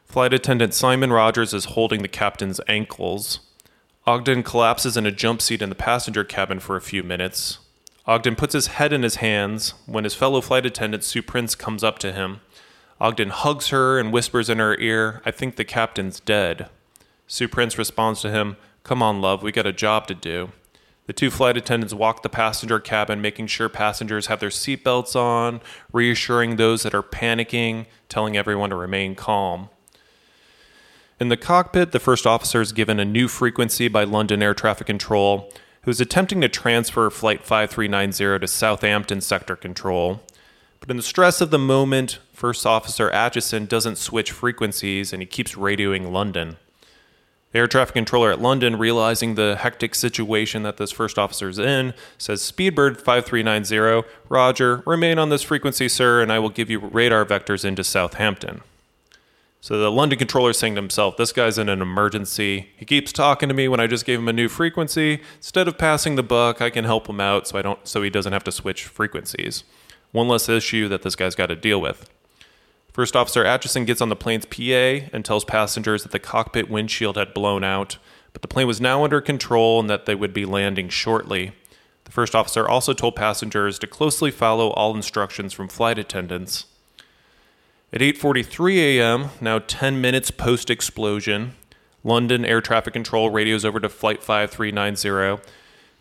[0.05, 3.41] Flight attendant Simon Rogers is holding the captain's ankles.
[4.07, 7.59] Ogden collapses in a jump seat in the passenger cabin for a few minutes.
[8.05, 11.83] Ogden puts his head in his hands when his fellow flight attendant Sue Prince comes
[11.83, 12.41] up to him.
[13.01, 16.69] Ogden hugs her and whispers in her ear, I think the captain's dead.
[17.27, 20.53] Sue Prince responds to him, Come on, love, we got a job to do.
[21.07, 25.61] The two flight attendants walk the passenger cabin, making sure passengers have their seatbelts on,
[25.93, 29.71] reassuring those that are panicking, telling everyone to remain calm.
[31.21, 34.87] In the cockpit, the first officer is given a new frequency by London Air Traffic
[34.87, 35.51] Control,
[35.83, 40.21] who is attempting to transfer Flight 5390 to Southampton Sector Control.
[40.81, 45.27] But in the stress of the moment, First Officer Atchison doesn't switch frequencies and he
[45.27, 46.57] keeps radioing London.
[47.57, 52.43] Air traffic controller at London, realizing the hectic situation that this first officer's in, says
[52.43, 57.65] Speedbird 5390, Roger, remain on this frequency, sir, and I will give you radar vectors
[57.65, 58.61] into Southampton.
[59.63, 62.69] So the London controller is saying to himself, This guy's in an emergency.
[62.77, 65.23] He keeps talking to me when I just gave him a new frequency.
[65.37, 68.11] Instead of passing the buck, I can help him out so I don't so he
[68.11, 69.65] doesn't have to switch frequencies.
[70.13, 72.11] One less issue that this guy's got to deal with.
[72.97, 77.19] First Officer Atchison gets on the plane's PA and tells passengers that the cockpit windshield
[77.19, 77.99] had blown out,
[78.33, 81.53] but the plane was now under control and that they would be landing shortly.
[82.05, 86.65] The first officer also told passengers to closely follow all instructions from flight attendants.
[87.93, 91.55] At 8:43 a.m., now 10 minutes post-explosion,
[92.03, 95.43] London Air Traffic Control radios over to Flight 5390.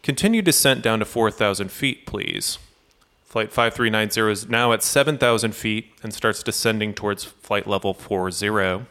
[0.02, 2.58] Continue descent down to 4,000 feet, please.
[3.36, 8.86] Flight 5390 is now at 7,000 feet and starts descending towards flight level 40.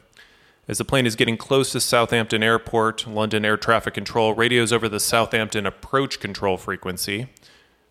[0.68, 4.86] As the plane is getting close to Southampton Airport, London Air Traffic Control radios over
[4.86, 7.28] the Southampton approach control frequency.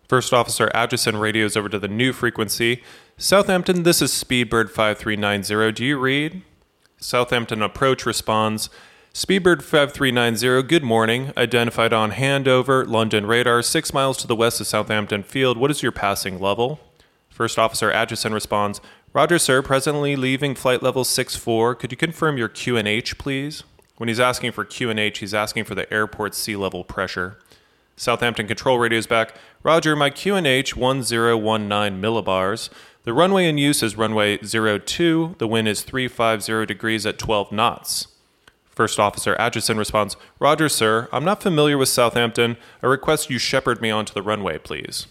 [0.08, 2.84] First Officer Atchison radios over to the new frequency.
[3.18, 5.72] Southampton, this is Speedbird 5390.
[5.72, 6.42] Do you read?
[6.98, 8.70] Southampton approach responds
[9.14, 11.32] Speedbird 5390, good morning.
[11.36, 15.56] Identified on handover, London radar, six miles to the west of Southampton Field.
[15.56, 16.80] What is your passing level?
[17.28, 18.80] First Officer Atchison responds,
[19.12, 21.76] Roger, sir, presently leaving flight level 64.
[21.76, 23.62] Could you confirm your QNH, please?
[23.98, 27.38] When he's asking for QNH, he's asking for the airport sea level pressure.
[27.96, 32.68] Southampton control radios back, Roger, my QNH 1019 millibars.
[33.04, 35.36] The runway in use is runway 02.
[35.38, 38.08] The wind is 350 degrees at 12 knots.
[38.74, 41.08] First Officer Atchison responds, Roger, sir.
[41.12, 42.56] I'm not familiar with Southampton.
[42.82, 45.06] I request you shepherd me onto the runway, please.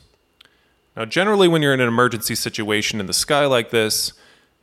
[0.96, 4.14] Now, generally, when you're in an emergency situation in the sky like this,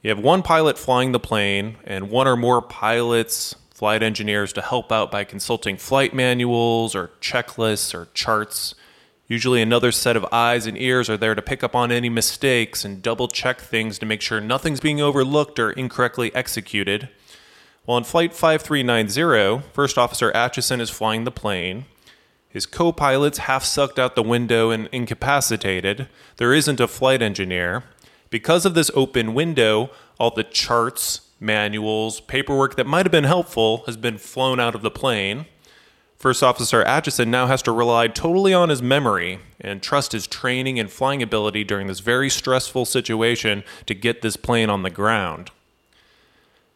[0.03, 4.61] you have one pilot flying the plane and one or more pilots flight engineers to
[4.61, 8.75] help out by consulting flight manuals or checklists or charts.
[9.27, 12.85] Usually, another set of eyes and ears are there to pick up on any mistakes
[12.85, 17.09] and double check things to make sure nothing's being overlooked or incorrectly executed.
[17.91, 21.87] While in Flight 5390, First Officer Atchison is flying the plane.
[22.49, 26.07] His co pilot's half sucked out the window and incapacitated.
[26.37, 27.83] There isn't a flight engineer.
[28.31, 33.83] Because of this open window, all the charts, manuals, paperwork that might have been helpful
[33.87, 35.47] has been flown out of the plane.
[36.17, 40.79] First Officer Atchison now has to rely totally on his memory and trust his training
[40.79, 45.51] and flying ability during this very stressful situation to get this plane on the ground.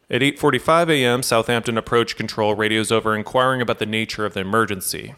[0.09, 5.15] At 8:45 a.m., Southampton approach control radios over inquiring about the nature of the emergency.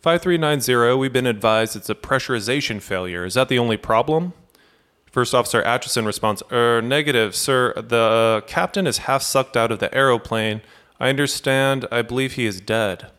[0.00, 3.24] 5390, we've been advised it's a pressurization failure.
[3.24, 4.32] Is that the only problem?
[5.10, 7.74] First Officer Atchison responds, Er, negative, sir.
[7.74, 10.62] The captain is half sucked out of the aeroplane.
[11.00, 11.86] I understand.
[11.90, 13.10] I believe he is dead.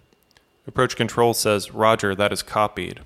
[0.65, 3.01] Approach control says, Roger, that is copied.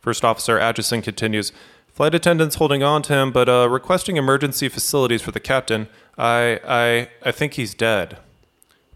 [0.00, 1.52] First Officer Atchison continues,
[1.92, 5.88] Flight attendants holding on to him, but uh, requesting emergency facilities for the captain.
[6.16, 8.18] I, I, I think he's dead.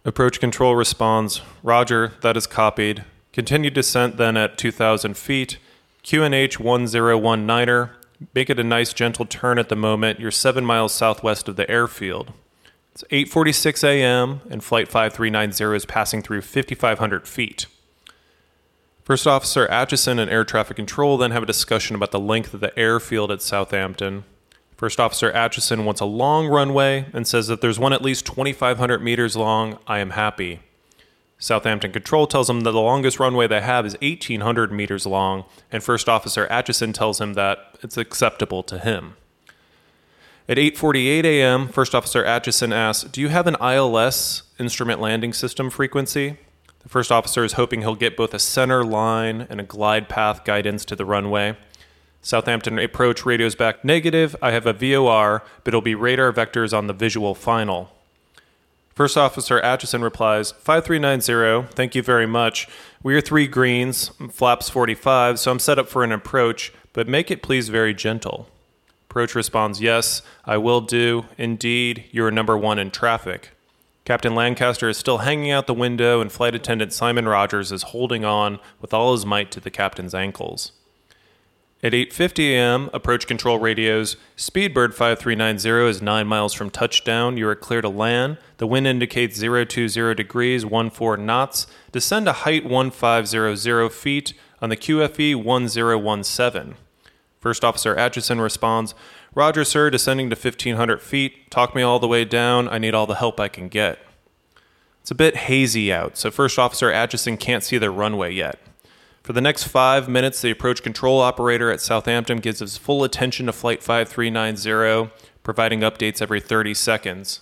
[0.05, 3.05] Approach control responds, Roger, that is copied.
[3.33, 5.59] Continue descent then at 2,000 feet.
[6.05, 7.91] QNH 1019er.
[8.35, 10.21] Make it a nice gentle turn at the moment.
[10.21, 12.33] You're seven miles southwest of the airfield.
[12.93, 14.41] It's 8:46 a.m.
[14.49, 17.67] and Flight 5390 is passing through 5,500 feet.
[19.05, 22.61] First Officer Atchison and Air Traffic Control then have a discussion about the length of
[22.61, 24.25] the airfield at Southampton.
[24.79, 29.03] First Officer Atchison wants a long runway and says that there's one at least 2,500
[29.03, 29.79] meters long.
[29.87, 30.61] I am happy.
[31.39, 35.85] Southampton Control tells him that the longest runway they have is 1,800 meters long, and
[35.85, 39.17] First Officer Atchison tells him that it's acceptable to him.
[40.49, 45.69] At 8:48 a.m., First Officer Atchison asks, "Do you have an ILS instrument landing system
[45.69, 46.39] frequency?"
[46.85, 50.45] The first officer is hoping he'll get both a center line and a glide path
[50.45, 51.57] guidance to the runway.
[52.21, 54.37] Southampton approach radios back negative.
[54.41, 57.91] I have a VOR, but it'll be radar vectors on the visual final.
[58.95, 62.69] First Officer Atchison replies, 5390, thank you very much.
[63.03, 67.31] We are three greens, flaps 45, so I'm set up for an approach, but make
[67.31, 68.49] it please very gentle.
[69.11, 71.27] Approach responds, yes, I will do.
[71.37, 73.51] Indeed, you are number one in traffic.
[74.05, 78.23] Captain Lancaster is still hanging out the window, and flight attendant Simon Rogers is holding
[78.23, 80.73] on with all his might to the captain's ankles.
[81.83, 84.17] At 8:50 a.m., approach control radios.
[84.37, 87.39] Speedbird 5390 is 9 miles from touchdown.
[87.39, 88.37] You are clear to land.
[88.59, 91.67] The wind indicates 020 degrees, 14 knots.
[91.91, 96.75] Descend to height 1500 feet on the QFE 1017.
[97.41, 98.95] First Officer Atchison responds,
[99.35, 101.51] Roger, sir, descending to 1,500 feet.
[101.51, 102.69] Talk me all the way down.
[102.69, 103.99] I need all the help I can get.
[105.01, 108.59] It's a bit hazy out, so First Officer Atchison can't see the runway yet.
[109.23, 113.47] For the next five minutes, the approach control operator at Southampton gives his full attention
[113.47, 117.41] to Flight 5390, providing updates every 30 seconds.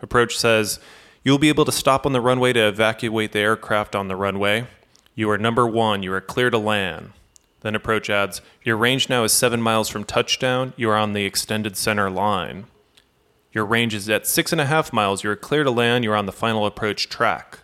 [0.00, 0.80] Approach says,
[1.24, 4.66] You'll be able to stop on the runway to evacuate the aircraft on the runway.
[5.14, 6.02] You are number one.
[6.02, 7.12] You are clear to land.
[7.62, 10.72] Then approach adds, Your range now is seven miles from touchdown.
[10.76, 12.66] You are on the extended center line.
[13.52, 15.24] Your range is at six and a half miles.
[15.24, 16.04] You are clear to land.
[16.04, 17.60] You are on the final approach track.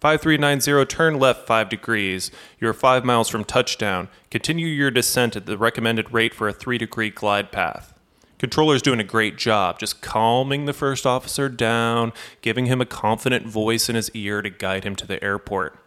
[0.00, 2.30] 5390, turn left 5 degrees.
[2.60, 4.08] You are 5 miles from touchdown.
[4.30, 7.98] Continue your descent at the recommended rate for a 3 degree glide path.
[8.38, 13.46] Controller's doing a great job, just calming the first officer down, giving him a confident
[13.46, 15.78] voice in his ear to guide him to the airport.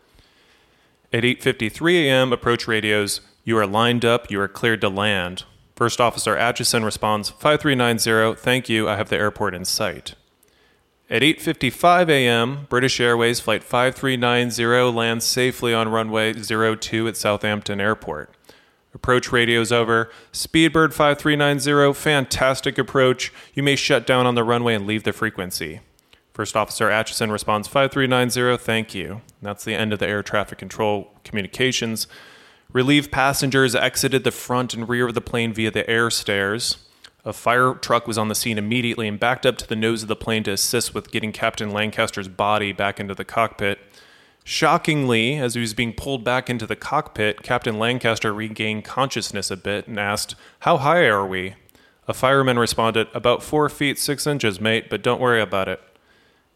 [1.13, 3.21] At 8:53 a.m., approach radios.
[3.43, 4.29] You are lined up.
[4.29, 5.43] You are cleared to land.
[5.77, 10.15] First Officer Atchison responds, 5390, thank you, I have the airport in sight.
[11.09, 18.33] At 8:55 a.m., British Airways flight 5390 lands safely on runway 02 at Southampton Airport.
[18.93, 20.09] Approach radios over.
[20.33, 23.31] Speedbird 5390, fantastic approach.
[23.53, 25.79] You may shut down on the runway and leave the frequency.
[26.37, 29.21] First Officer Atchison responds 5390, thank you.
[29.41, 32.05] That's the end of the air traffic control communications.
[32.71, 36.77] Relieved passengers exited the front and rear of the plane via the air stairs.
[37.25, 40.09] A fire truck was on the scene immediately and backed up to the nose of
[40.09, 43.79] the plane to assist with getting Captain Lancaster's body back into the cockpit.
[44.43, 49.57] Shockingly, as he was being pulled back into the cockpit, Captain Lancaster regained consciousness a
[49.57, 51.55] bit and asked, How high are we?
[52.07, 55.81] A fireman responded, About four feet six inches, mate, but don't worry about it.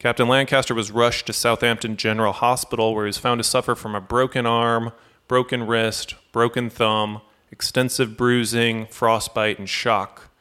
[0.02, 3.94] Captain Lancaster was rushed to Southampton General Hospital, where he was found to suffer from
[3.94, 4.94] a broken arm,
[5.28, 7.22] broken wrist, broken thumb,
[7.52, 10.32] extensive bruising, frostbite, and shock.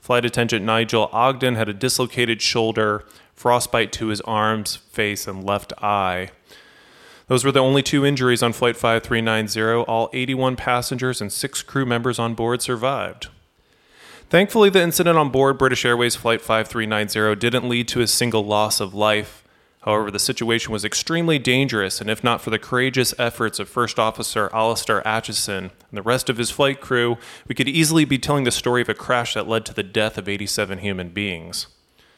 [0.00, 5.72] Flight attendant Nigel Ogden had a dislocated shoulder, frostbite to his arms, face, and left
[5.82, 6.28] eye.
[7.26, 9.86] Those were the only two injuries on Flight 5390.
[9.90, 13.28] All 81 passengers and six crew members on board survived.
[14.28, 18.80] Thankfully, the incident on board British Airways Flight 5390 didn't lead to a single loss
[18.80, 19.44] of life.
[19.82, 24.00] However, the situation was extremely dangerous, and if not for the courageous efforts of First
[24.00, 28.42] Officer Alastair Atchison and the rest of his flight crew, we could easily be telling
[28.42, 31.68] the story of a crash that led to the death of 87 human beings.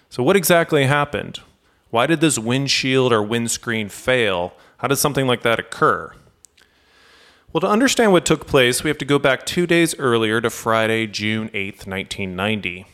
[0.08, 1.40] So, what exactly happened?
[1.90, 4.54] Why did this windshield or windscreen fail?
[4.78, 6.14] How did something like that occur?
[7.50, 10.50] Well, to understand what took place, we have to go back two days earlier to
[10.50, 12.84] Friday, June 8th, 1990.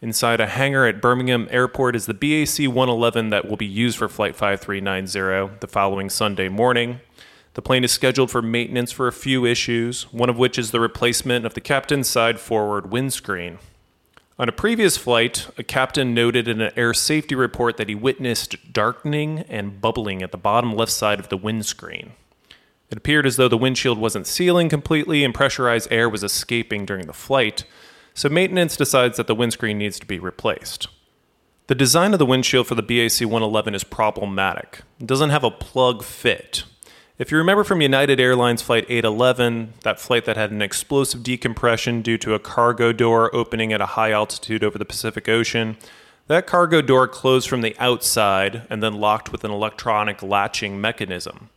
[0.00, 4.08] Inside a hangar at Birmingham Airport is the BAC 111 that will be used for
[4.08, 7.00] Flight 5390 the following Sunday morning.
[7.54, 10.78] The plane is scheduled for maintenance for a few issues, one of which is the
[10.78, 13.58] replacement of the captain's side forward windscreen.
[14.38, 18.72] On a previous flight, a captain noted in an air safety report that he witnessed
[18.72, 22.12] darkening and bubbling at the bottom left side of the windscreen.
[22.90, 27.06] It appeared as though the windshield wasn't sealing completely and pressurized air was escaping during
[27.06, 27.64] the flight,
[28.14, 30.88] so maintenance decides that the windscreen needs to be replaced.
[31.66, 34.82] The design of the windshield for the BAC 111 is problematic.
[35.00, 36.64] It doesn't have a plug fit.
[37.16, 42.02] If you remember from United Airlines Flight 811, that flight that had an explosive decompression
[42.02, 45.76] due to a cargo door opening at a high altitude over the Pacific Ocean,
[46.26, 51.50] that cargo door closed from the outside and then locked with an electronic latching mechanism.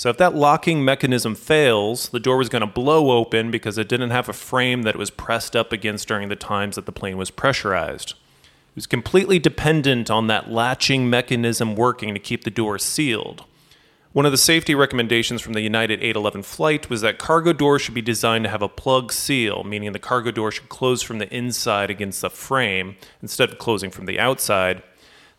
[0.00, 3.86] So if that locking mechanism fails, the door was going to blow open because it
[3.86, 6.90] didn't have a frame that it was pressed up against during the times that the
[6.90, 8.12] plane was pressurized.
[8.12, 13.44] It was completely dependent on that latching mechanism working to keep the door sealed.
[14.14, 17.92] One of the safety recommendations from the United 811 flight was that cargo doors should
[17.92, 21.28] be designed to have a plug seal, meaning the cargo door should close from the
[21.28, 24.82] inside against the frame instead of closing from the outside,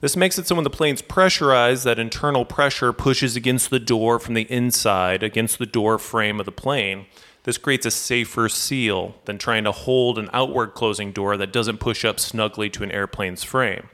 [0.01, 4.19] this makes it so when the plane's pressurized, that internal pressure pushes against the door
[4.19, 7.05] from the inside, against the door frame of the plane.
[7.43, 11.79] This creates a safer seal than trying to hold an outward closing door that doesn't
[11.79, 13.89] push up snugly to an airplane's frame.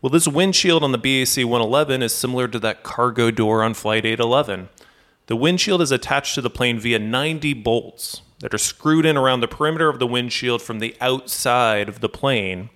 [0.00, 4.06] Well, this windshield on the BAC 111 is similar to that cargo door on Flight
[4.06, 4.68] 811.
[5.26, 9.40] The windshield is attached to the plane via 90 bolts that are screwed in around
[9.40, 12.70] the perimeter of the windshield from the outside of the plane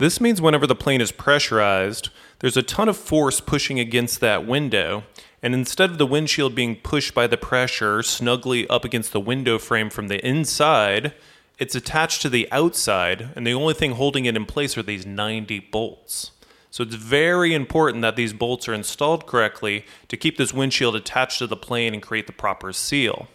[0.00, 4.46] this means whenever the plane is pressurized, there's a ton of force pushing against that
[4.46, 5.04] window,
[5.42, 9.58] and instead of the windshield being pushed by the pressure snugly up against the window
[9.58, 11.12] frame from the inside,
[11.58, 15.04] it's attached to the outside, and the only thing holding it in place are these
[15.04, 16.30] 90 bolts.
[16.70, 21.40] So it's very important that these bolts are installed correctly to keep this windshield attached
[21.40, 23.28] to the plane and create the proper seal.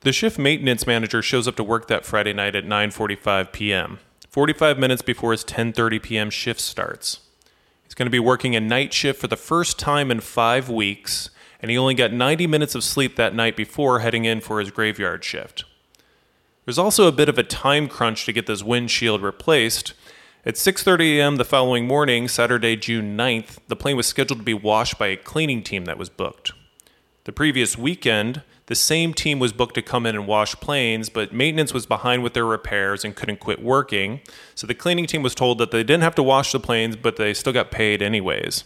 [0.00, 3.98] The shift maintenance manager shows up to work that Friday night at 9:45 p.m.
[4.34, 6.28] 45 minutes before his 10:30 p.m.
[6.28, 7.20] shift starts.
[7.84, 11.30] He's going to be working a night shift for the first time in 5 weeks,
[11.62, 14.72] and he only got 90 minutes of sleep that night before heading in for his
[14.72, 15.64] graveyard shift.
[16.64, 19.94] There's also a bit of a time crunch to get this windshield replaced.
[20.44, 21.36] At 6:30 a.m.
[21.36, 25.16] the following morning, Saturday, June 9th, the plane was scheduled to be washed by a
[25.16, 26.50] cleaning team that was booked.
[27.22, 31.32] The previous weekend, the same team was booked to come in and wash planes, but
[31.34, 34.20] maintenance was behind with their repairs and couldn't quit working.
[34.54, 37.16] So the cleaning team was told that they didn't have to wash the planes, but
[37.16, 38.64] they still got paid anyways.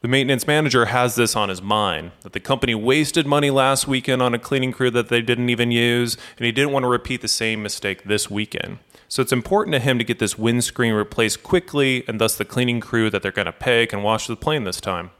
[0.00, 4.22] The maintenance manager has this on his mind that the company wasted money last weekend
[4.22, 7.20] on a cleaning crew that they didn't even use, and he didn't want to repeat
[7.20, 8.78] the same mistake this weekend.
[9.08, 12.80] So it's important to him to get this windscreen replaced quickly, and thus the cleaning
[12.80, 15.10] crew that they're going to pay can wash the plane this time.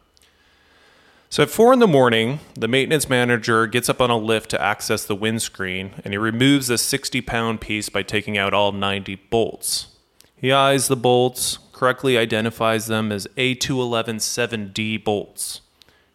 [1.32, 4.60] So at four in the morning, the maintenance manager gets up on a lift to
[4.60, 9.14] access the windscreen and he removes a 60 pound piece by taking out all 90
[9.30, 9.96] bolts.
[10.34, 15.60] He eyes the bolts, correctly identifies them as A211 7D bolts.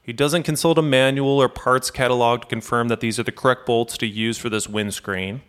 [0.04, 3.66] He doesn't consult a manual or parts catalog to confirm that these are the correct
[3.66, 5.44] bolts to use for this windscreen.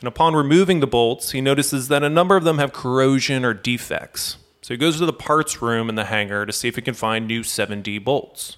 [0.00, 3.54] And upon removing the bolts, he notices that a number of them have corrosion or
[3.54, 4.38] defects.
[4.60, 6.94] So he goes to the parts room in the hangar to see if he can
[6.94, 8.56] find new 7D bolts.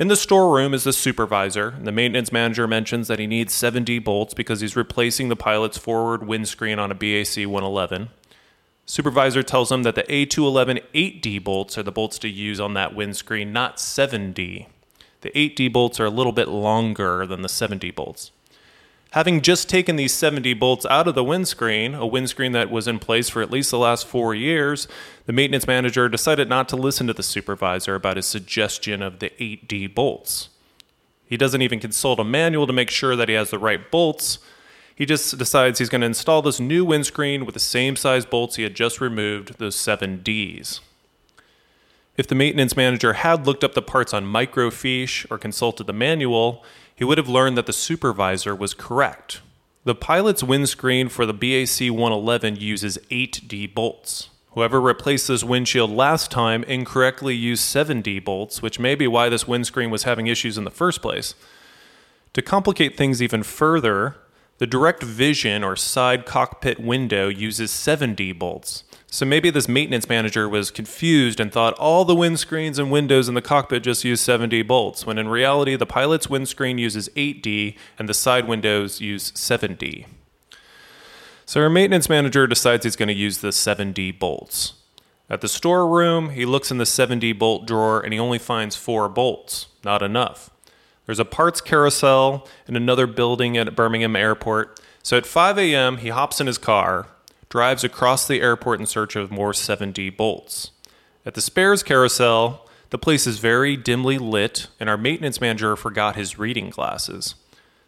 [0.00, 1.74] In the storeroom is the supervisor.
[1.78, 6.26] The maintenance manager mentions that he needs 7D bolts because he's replacing the pilot's forward
[6.26, 8.08] windscreen on a BAC 111.
[8.86, 12.94] Supervisor tells him that the A211 8D bolts are the bolts to use on that
[12.94, 14.68] windscreen, not 7D.
[15.20, 18.32] The 8D bolts are a little bit longer than the 7D bolts.
[19.12, 23.00] Having just taken these 7D bolts out of the windscreen, a windscreen that was in
[23.00, 24.86] place for at least the last four years,
[25.26, 29.30] the maintenance manager decided not to listen to the supervisor about his suggestion of the
[29.30, 30.50] 8D bolts.
[31.26, 34.38] He doesn't even consult a manual to make sure that he has the right bolts.
[34.94, 38.56] he just decides he's going to install this new windscreen with the same size bolts
[38.56, 40.80] he had just removed, those 7Ds.
[42.16, 46.62] If the maintenance manager had looked up the parts on microfiche or consulted the manual,
[47.00, 49.40] he would have learned that the supervisor was correct.
[49.84, 54.28] The pilot's windscreen for the BAC 111 uses 8D bolts.
[54.50, 59.48] Whoever replaced this windshield last time incorrectly used 7D bolts, which may be why this
[59.48, 61.34] windscreen was having issues in the first place.
[62.34, 64.16] To complicate things even further,
[64.58, 68.84] the direct vision or side cockpit window uses 7D bolts.
[69.12, 73.34] So maybe this maintenance manager was confused and thought all the windscreens and windows in
[73.34, 78.08] the cockpit just use 7D bolts, when in reality the pilot's windscreen uses 8D and
[78.08, 80.06] the side windows use 7D.
[81.44, 84.74] So our maintenance manager decides he's going to use the 7D bolts.
[85.28, 89.08] At the storeroom, he looks in the 7D bolt drawer and he only finds four
[89.08, 89.66] bolts.
[89.84, 90.50] Not enough.
[91.06, 94.78] There's a parts carousel in another building at Birmingham Airport.
[95.02, 97.08] So at 5 a.m., he hops in his car
[97.50, 100.70] drives across the airport in search of more 7D bolts.
[101.26, 106.16] At the spares carousel, the place is very dimly lit, and our maintenance manager forgot
[106.16, 107.34] his reading glasses.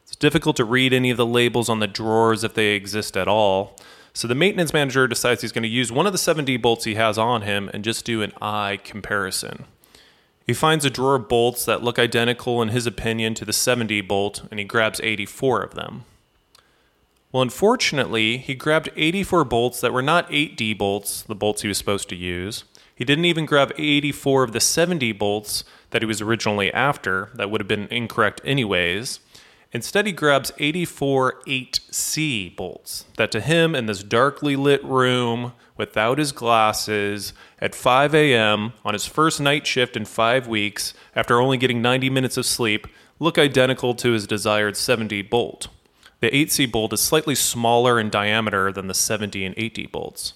[0.02, 3.28] It's difficult to read any of the labels on the drawers if they exist at
[3.28, 3.78] all,
[4.12, 6.96] so the maintenance manager decides he's going to use one of the 7D bolts he
[6.96, 9.64] has on him and just do an eye comparison.
[10.46, 14.06] He finds a drawer of bolts that look identical, in his opinion, to the 7D
[14.06, 16.04] bolt, and he grabs 84 of them.
[17.32, 21.78] Well, unfortunately, he grabbed 84 bolts that were not 8D bolts, the bolts he was
[21.78, 22.64] supposed to use.
[22.94, 27.50] He didn't even grab 84 of the 7D bolts that he was originally after, that
[27.50, 29.20] would have been incorrect anyways.
[29.72, 36.18] Instead, he grabs 84 8C bolts that to him in this darkly lit room without
[36.18, 38.74] his glasses at 5 a.m.
[38.84, 42.86] on his first night shift in five weeks after only getting 90 minutes of sleep
[43.18, 45.68] look identical to his desired 7D bolt.
[46.22, 50.34] The 8C bolt is slightly smaller in diameter than the 7D and 8D bolts.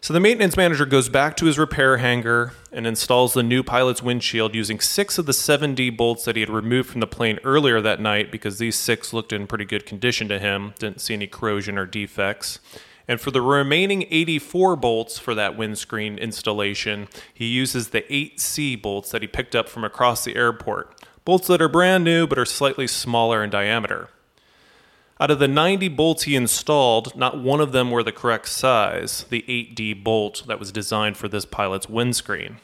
[0.00, 4.02] So the maintenance manager goes back to his repair hangar and installs the new pilot's
[4.02, 7.82] windshield using six of the 7D bolts that he had removed from the plane earlier
[7.82, 11.26] that night because these six looked in pretty good condition to him, didn't see any
[11.26, 12.60] corrosion or defects.
[13.06, 19.10] And for the remaining 84 bolts for that windscreen installation, he uses the 8C bolts
[19.10, 20.98] that he picked up from across the airport.
[21.26, 24.08] Bolts that are brand new but are slightly smaller in diameter.
[25.20, 29.26] Out of the 90 bolts he installed, not one of them were the correct size,
[29.28, 32.56] the 8D bolt that was designed for this pilot's windscreen.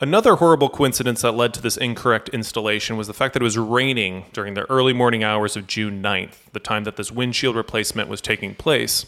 [0.00, 3.56] Another horrible coincidence that led to this incorrect installation was the fact that it was
[3.56, 8.08] raining during the early morning hours of June 9th, the time that this windshield replacement
[8.08, 9.06] was taking place.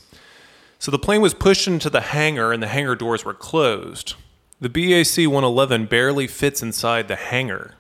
[0.79, 4.15] So the plane was pushed into the hangar and the hangar doors were closed.
[4.61, 7.75] The BAC 111 barely fits inside the hangar.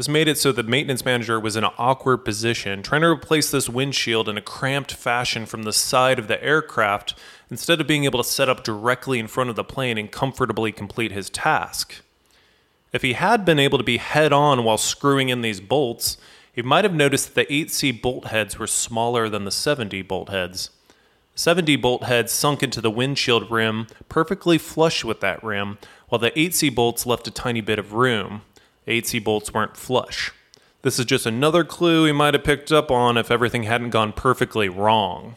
[0.00, 3.50] This made it so the maintenance manager was in an awkward position, trying to replace
[3.50, 7.12] this windshield in a cramped fashion from the side of the aircraft
[7.50, 10.72] instead of being able to set up directly in front of the plane and comfortably
[10.72, 11.96] complete his task.
[12.94, 16.16] If he had been able to be head on while screwing in these bolts,
[16.50, 20.30] he might have noticed that the 8C bolt heads were smaller than the 7D bolt
[20.30, 20.70] heads.
[21.36, 25.76] 7D bolt heads sunk into the windshield rim perfectly flush with that rim,
[26.08, 28.40] while the 8C bolts left a tiny bit of room.
[28.90, 30.32] 8C bolts weren't flush.
[30.82, 34.12] This is just another clue he might have picked up on if everything hadn't gone
[34.12, 35.36] perfectly wrong.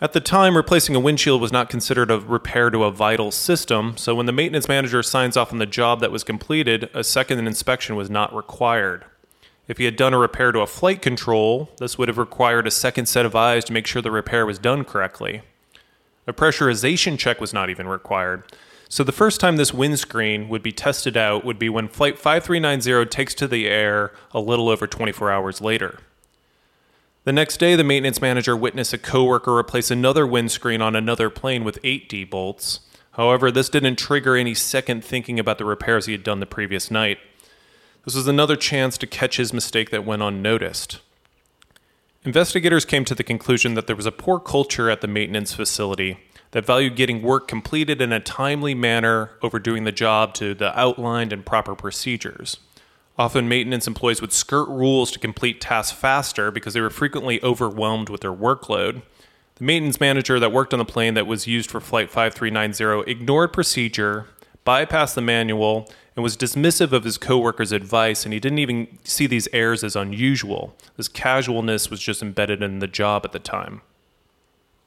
[0.00, 3.96] At the time, replacing a windshield was not considered a repair to a vital system,
[3.96, 7.46] so when the maintenance manager signs off on the job that was completed, a second
[7.46, 9.04] inspection was not required.
[9.68, 12.70] If he had done a repair to a flight control, this would have required a
[12.70, 15.42] second set of eyes to make sure the repair was done correctly.
[16.26, 18.44] A pressurization check was not even required,
[18.88, 23.08] so the first time this windscreen would be tested out would be when Flight 5390
[23.10, 25.98] takes to the air a little over 24 hours later.
[27.24, 31.64] The next day, the maintenance manager witnessed a coworker replace another windscreen on another plane
[31.64, 32.80] with 8D bolts.
[33.12, 36.88] However, this didn't trigger any second thinking about the repairs he had done the previous
[36.88, 37.18] night.
[38.04, 41.00] This was another chance to catch his mistake that went unnoticed.
[42.24, 46.18] Investigators came to the conclusion that there was a poor culture at the maintenance facility
[46.56, 50.74] that valued getting work completed in a timely manner over doing the job to the
[50.80, 52.56] outlined and proper procedures.
[53.18, 58.08] Often, maintenance employees would skirt rules to complete tasks faster because they were frequently overwhelmed
[58.08, 59.02] with their workload.
[59.56, 63.52] The maintenance manager that worked on the plane that was used for Flight 5390 ignored
[63.52, 64.24] procedure,
[64.64, 69.26] bypassed the manual, and was dismissive of his coworkers' advice, and he didn't even see
[69.26, 70.74] these errors as unusual.
[70.96, 73.82] This casualness was just embedded in the job at the time.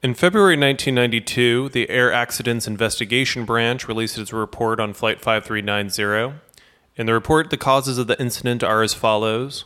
[0.01, 6.39] In February 1992, the Air Accidents Investigation Branch released its report on Flight 5390.
[6.95, 9.65] In the report, the causes of the incident are as follows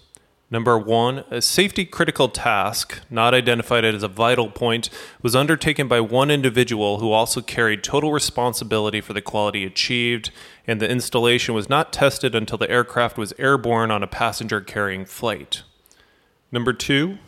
[0.50, 4.90] Number one, a safety critical task, not identified as a vital point,
[5.22, 10.32] was undertaken by one individual who also carried total responsibility for the quality achieved,
[10.66, 15.06] and the installation was not tested until the aircraft was airborne on a passenger carrying
[15.06, 15.62] flight.
[16.52, 17.20] Number two,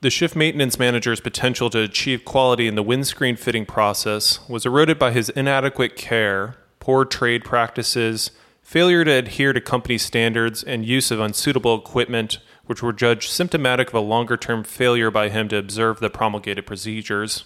[0.00, 4.98] the shift maintenance manager's potential to achieve quality in the windscreen fitting process was eroded
[4.98, 8.30] by his inadequate care, poor trade practices,
[8.62, 13.88] failure to adhere to company standards, and use of unsuitable equipment, which were judged symptomatic
[13.88, 17.44] of a longer term failure by him to observe the promulgated procedures.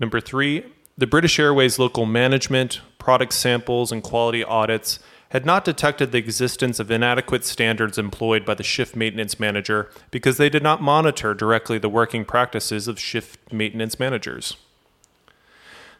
[0.00, 0.64] Number three,
[0.96, 6.78] the British Airways local management, product samples, and quality audits had not detected the existence
[6.78, 11.78] of inadequate standards employed by the shift maintenance manager because they did not monitor directly
[11.78, 14.56] the working practices of shift maintenance managers.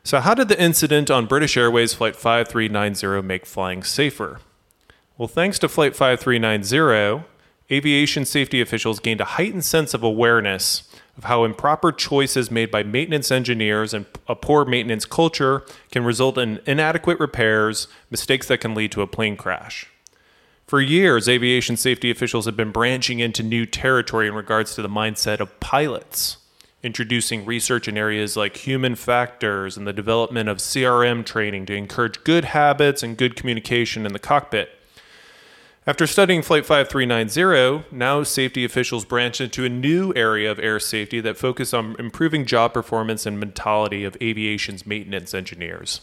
[0.04, 4.38] So, how did the incident on British Airways Flight 5390 make flying safer?
[5.18, 7.26] Well, thanks to Flight 5390,
[7.72, 12.82] aviation safety officials gained a heightened sense of awareness of how improper choices made by
[12.82, 18.74] maintenance engineers and a poor maintenance culture can result in inadequate repairs, mistakes that can
[18.74, 19.90] lead to a plane crash.
[20.66, 24.88] For years, aviation safety officials have been branching into new territory in regards to the
[24.88, 26.38] mindset of pilots
[26.82, 32.22] introducing research in areas like human factors and the development of CRM training to encourage
[32.22, 34.70] good habits and good communication in the cockpit.
[35.88, 41.20] After studying Flight 5390, now safety officials branch into a new area of air safety
[41.20, 46.00] that focus on improving job performance and mentality of aviation's maintenance engineers.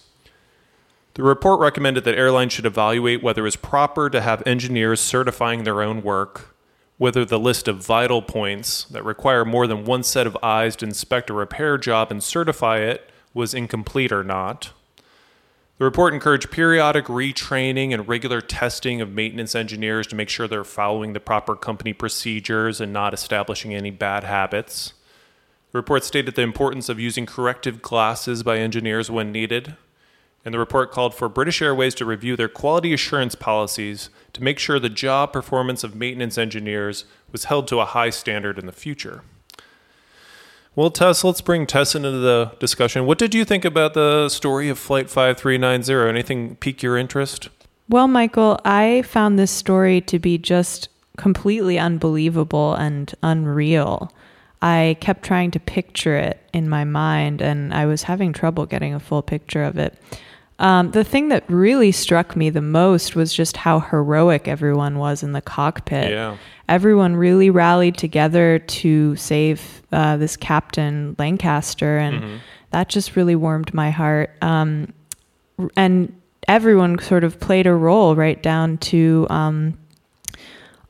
[1.15, 5.63] The report recommended that airlines should evaluate whether it is proper to have engineers certifying
[5.63, 6.53] their own work
[6.97, 10.85] whether the list of vital points that require more than one set of eyes to
[10.85, 14.71] inspect a repair job and certify it was incomplete or not.
[15.79, 20.63] The report encouraged periodic retraining and regular testing of maintenance engineers to make sure they're
[20.63, 24.93] following the proper company procedures and not establishing any bad habits.
[25.71, 29.75] The report stated the importance of using corrective glasses by engineers when needed,
[30.45, 34.59] and the report called for British Airways to review their quality assurance policies to make
[34.59, 38.71] sure the job performance of maintenance engineers was held to a high standard in the
[38.71, 39.23] future.
[40.75, 43.05] Well, Tess, let's bring Tess into the discussion.
[43.05, 46.09] What did you think about the story of Flight 5390?
[46.09, 47.49] Anything pique your interest?
[47.89, 54.11] Well, Michael, I found this story to be just completely unbelievable and unreal.
[54.63, 58.95] I kept trying to picture it in my mind, and I was having trouble getting
[58.95, 59.95] a full picture of it.
[60.59, 65.21] Um, the thing that really struck me the most was just how heroic everyone was
[65.21, 66.11] in the cockpit.
[66.11, 66.37] Yeah.
[66.73, 72.35] Everyone really rallied together to save uh, this Captain Lancaster, and mm-hmm.
[72.71, 74.31] that just really warmed my heart.
[74.41, 74.91] Um,
[75.75, 79.77] and everyone sort of played a role, right down to um,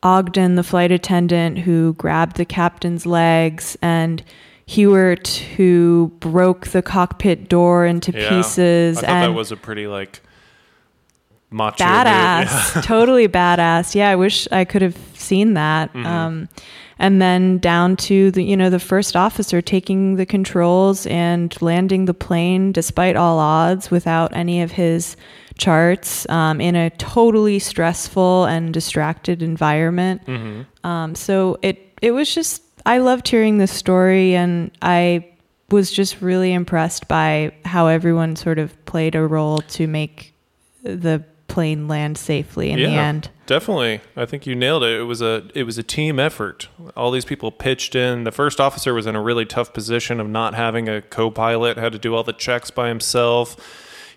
[0.03, 4.23] Ogden, the flight attendant, who grabbed the captain's legs and
[4.65, 8.99] Heward who broke the cockpit door into yeah, pieces.
[8.99, 10.21] I thought and that was a pretty like
[11.53, 13.95] macho badass, totally badass.
[13.95, 15.93] Yeah, I wish I could have seen that.
[15.93, 16.05] Mm-hmm.
[16.05, 16.49] Um,
[16.99, 22.05] and then down to the you know the first officer taking the controls and landing
[22.05, 25.15] the plane despite all odds without any of his
[25.57, 30.25] charts um, in a totally stressful and distracted environment.
[30.25, 30.87] Mm-hmm.
[30.87, 35.29] Um, so it it was just I loved hearing this story, and I
[35.69, 40.33] was just really impressed by how everyone sort of played a role to make
[40.83, 41.23] the
[41.53, 43.29] plane land safely in yeah, the end.
[43.45, 44.01] Definitely.
[44.15, 44.99] I think you nailed it.
[44.99, 46.67] It was a it was a team effort.
[46.97, 48.23] All these people pitched in.
[48.23, 51.91] The first officer was in a really tough position of not having a co-pilot, had
[51.91, 53.55] to do all the checks by himself.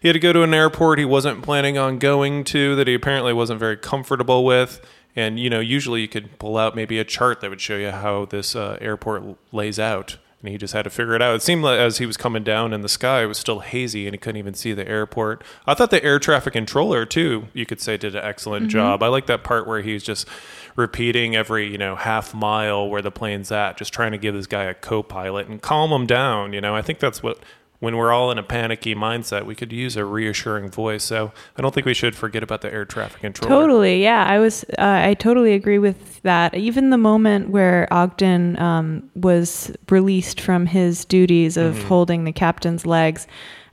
[0.00, 2.94] He had to go to an airport he wasn't planning on going to that he
[2.94, 4.80] apparently wasn't very comfortable with.
[5.14, 7.90] And you know, usually you could pull out maybe a chart that would show you
[7.90, 11.34] how this uh, airport lays out, and he just had to figure it out.
[11.34, 14.06] It seemed like as he was coming down in the sky, it was still hazy,
[14.06, 15.42] and he couldn't even see the airport.
[15.66, 18.70] I thought the air traffic controller too, you could say, did an excellent mm-hmm.
[18.70, 19.02] job.
[19.02, 20.28] I like that part where he's just
[20.76, 24.46] repeating every you know half mile where the plane's at, just trying to give this
[24.46, 26.52] guy a co-pilot and calm him down.
[26.52, 27.38] You know, I think that's what
[27.78, 31.04] when we're all in a panicky mindset, we could use a reassuring voice.
[31.04, 33.54] So I don't think we should forget about the air traffic controller.
[33.54, 34.24] Totally, yeah.
[34.26, 36.54] I was, uh, I totally agree with that.
[36.54, 41.88] Even the moment where Ogden um, was released from his duties of mm-hmm.
[41.88, 43.26] holding the captain's legs,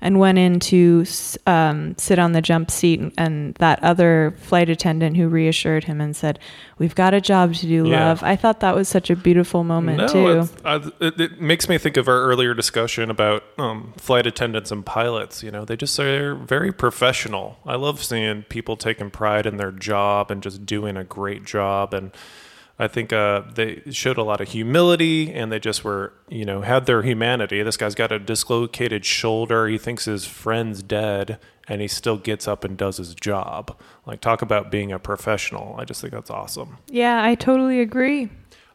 [0.03, 1.05] and went in to
[1.47, 3.01] um, sit on the jump seat.
[3.17, 6.37] And that other flight attendant who reassured him and said,
[6.77, 8.09] "We've got a job to do, yeah.
[8.09, 10.49] love." I thought that was such a beautiful moment no, too.
[10.99, 15.41] It, it, makes me think of our earlier discussion about um, flight attendants and pilots.
[15.41, 17.57] You know, they just are very professional.
[17.65, 21.93] I love seeing people taking pride in their job and just doing a great job
[21.93, 22.11] and
[22.79, 26.61] I think uh, they showed a lot of humility and they just were, you know,
[26.61, 27.61] had their humanity.
[27.61, 29.67] This guy's got a dislocated shoulder.
[29.67, 33.77] He thinks his friend's dead and he still gets up and does his job.
[34.05, 35.75] Like, talk about being a professional.
[35.77, 36.77] I just think that's awesome.
[36.87, 38.29] Yeah, I totally agree.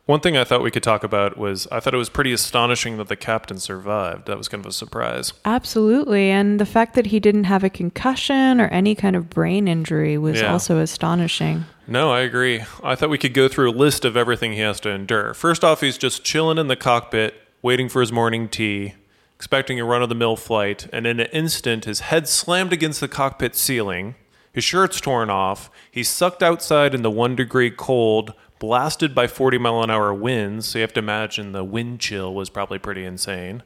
[0.06, 2.96] One thing I thought we could talk about was I thought it was pretty astonishing
[2.96, 4.26] that the captain survived.
[4.26, 5.34] That was kind of a surprise.
[5.44, 6.30] Absolutely.
[6.30, 10.16] And the fact that he didn't have a concussion or any kind of brain injury
[10.16, 10.50] was Yeah.
[10.52, 11.64] also astonishing.
[11.90, 12.64] No, I agree.
[12.84, 15.32] I thought we could go through a list of everything he has to endure.
[15.32, 18.92] First off, he's just chilling in the cockpit, waiting for his morning tea,
[19.34, 23.00] expecting a run of the mill flight, and in an instant, his head slammed against
[23.00, 24.16] the cockpit ceiling,
[24.52, 29.56] his shirt's torn off, he's sucked outside in the one degree cold, blasted by 40
[29.56, 33.06] mile an hour winds, so you have to imagine the wind chill was probably pretty
[33.06, 33.62] insane.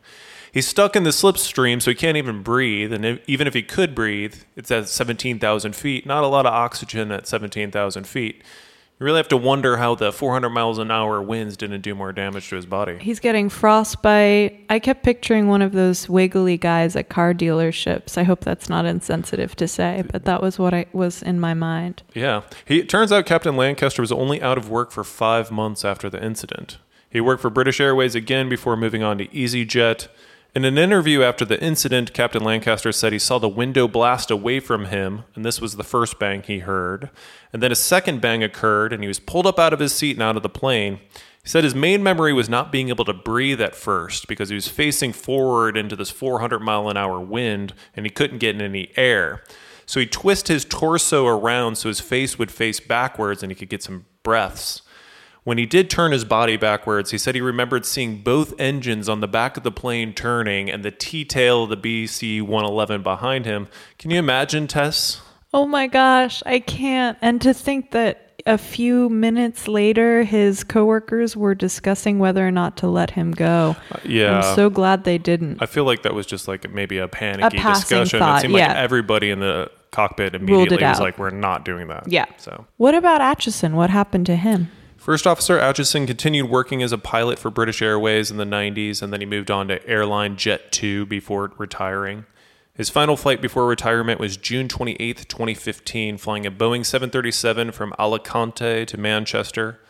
[0.53, 2.93] He's stuck in the slipstream, so he can't even breathe.
[2.93, 6.05] And if, even if he could breathe, it's at 17,000 feet.
[6.05, 8.43] Not a lot of oxygen at 17,000 feet.
[9.01, 12.13] You really have to wonder how the 400 miles an hour winds didn't do more
[12.13, 12.99] damage to his body.
[13.01, 14.65] He's getting frostbite.
[14.69, 18.19] I kept picturing one of those wiggly guys at car dealerships.
[18.19, 21.55] I hope that's not insensitive to say, but that was what I was in my
[21.55, 22.03] mind.
[22.15, 22.43] Yeah.
[22.67, 26.11] He, it turns out Captain Lancaster was only out of work for five months after
[26.11, 26.77] the incident.
[27.09, 30.09] He worked for British Airways again before moving on to EasyJet.
[30.55, 34.61] In an interview after the incident, Captain Lancaster said he saw the window blast away
[34.61, 37.09] from him, and this was the first bang he heard.
[37.55, 40.17] And then a second bang occurred, and he was pulled up out of his seat
[40.17, 41.01] and out of the plane.
[41.43, 44.55] He said his main memory was not being able to breathe at first because he
[44.55, 48.93] was facing forward into this 400 mile an hour wind and he couldn't get any
[48.95, 49.43] air.
[49.87, 53.71] So he twisted his torso around so his face would face backwards and he could
[53.71, 54.82] get some breaths.
[55.45, 59.21] When he did turn his body backwards, he said he remembered seeing both engines on
[59.21, 63.45] the back of the plane turning and the T tail of the BAC 111 behind
[63.45, 63.67] him.
[63.99, 65.21] Can you imagine, Tess?
[65.53, 67.19] Oh my gosh, I can't.
[67.21, 72.77] And to think that a few minutes later, his coworkers were discussing whether or not
[72.79, 73.77] to let him go.
[73.91, 74.39] Uh, yeah.
[74.39, 75.61] I'm so glad they didn't.
[75.61, 78.21] I feel like that was just like maybe a panicky passing discussion.
[78.21, 78.75] thought, it seemed like yeah.
[78.75, 81.01] everybody in the cockpit immediately was out.
[81.01, 82.27] like, "We're not doing that." Yeah.
[82.39, 83.77] So What about Atchison?
[83.77, 84.71] What happened to him?
[85.03, 89.13] First Officer Atchison continued working as a pilot for British Airways in the 90s, and
[89.13, 92.25] then he moved on to Airline Jet 2 before retiring.
[92.73, 98.87] His final flight before retirement was June 28, 2015, flying a Boeing 737 from Alicante
[98.87, 99.81] to Manchester.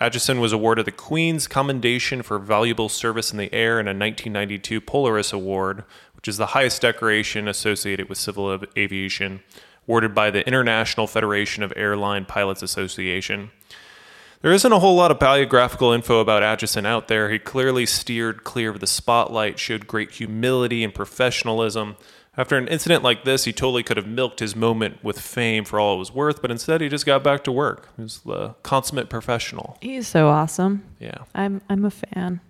[0.00, 4.80] Atchison was awarded the Queen's Commendation for Valuable Service in the Air and a 1992
[4.80, 5.84] Polaris Award,
[6.16, 9.38] which is the highest decoration associated with civil aviation,
[9.86, 13.52] awarded by the International Federation of Airline Pilots Association.
[14.40, 17.28] There isn't a whole lot of biographical info about Atchison out there.
[17.28, 21.96] He clearly steered clear of the spotlight, showed great humility and professionalism.
[22.36, 25.80] After an incident like this, he totally could have milked his moment with fame for
[25.80, 27.88] all it was worth, but instead he just got back to work.
[27.96, 29.76] He was the consummate professional.
[29.80, 30.84] He's so awesome.
[31.00, 31.24] Yeah.
[31.34, 32.40] I'm I'm a fan.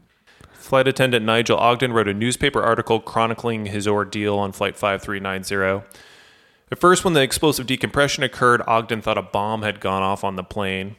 [0.53, 5.87] Flight attendant Nigel Ogden wrote a newspaper article chronicling his ordeal on Flight 5390.
[6.71, 10.37] At first, when the explosive decompression occurred, Ogden thought a bomb had gone off on
[10.37, 10.97] the plane.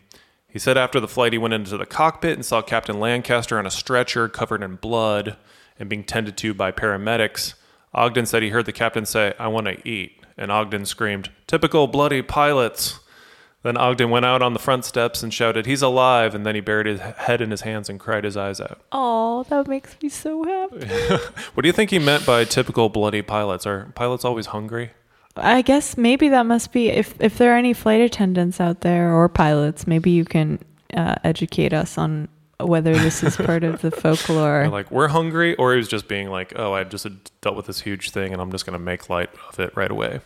[0.50, 3.68] He said after the flight, he went into the cockpit and saw Captain Lancaster on
[3.68, 5.38] a stretcher covered in blood
[5.78, 7.54] and being tended to by paramedics.
[7.94, 10.14] Ogden said he heard the captain say, I want to eat.
[10.38, 13.00] And Ogden screamed, Typical bloody pilots.
[13.62, 16.34] Then Ogden went out on the front steps and shouted, He's alive.
[16.34, 18.82] And then he buried his head in his hands and cried his eyes out.
[18.92, 20.88] Oh, that makes me so happy.
[21.54, 23.68] What do you think he meant by typical bloody pilots?
[23.68, 24.92] Are pilots always hungry?
[25.36, 29.14] I guess maybe that must be if if there are any flight attendants out there
[29.14, 30.60] or pilots, maybe you can
[30.94, 32.28] uh, educate us on
[32.60, 34.64] whether this is part of the folklore.
[34.64, 35.56] Or like, we're hungry?
[35.56, 37.08] Or he was just being like, oh, I just
[37.42, 39.92] dealt with this huge thing and I'm just going to make light of it right
[39.92, 40.22] away.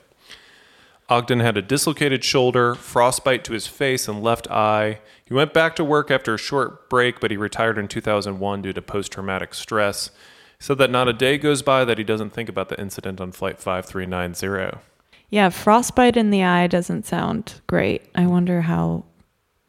[1.10, 5.00] Ogden had a dislocated shoulder, frostbite to his face and left eye.
[5.26, 8.74] He went back to work after a short break, but he retired in 2001 due
[8.74, 10.08] to post traumatic stress.
[10.58, 13.20] He said that not a day goes by that he doesn't think about the incident
[13.20, 14.80] on Flight 5390.
[15.34, 18.04] Yeah, frostbite in the eye doesn't sound great.
[18.14, 19.06] I wonder how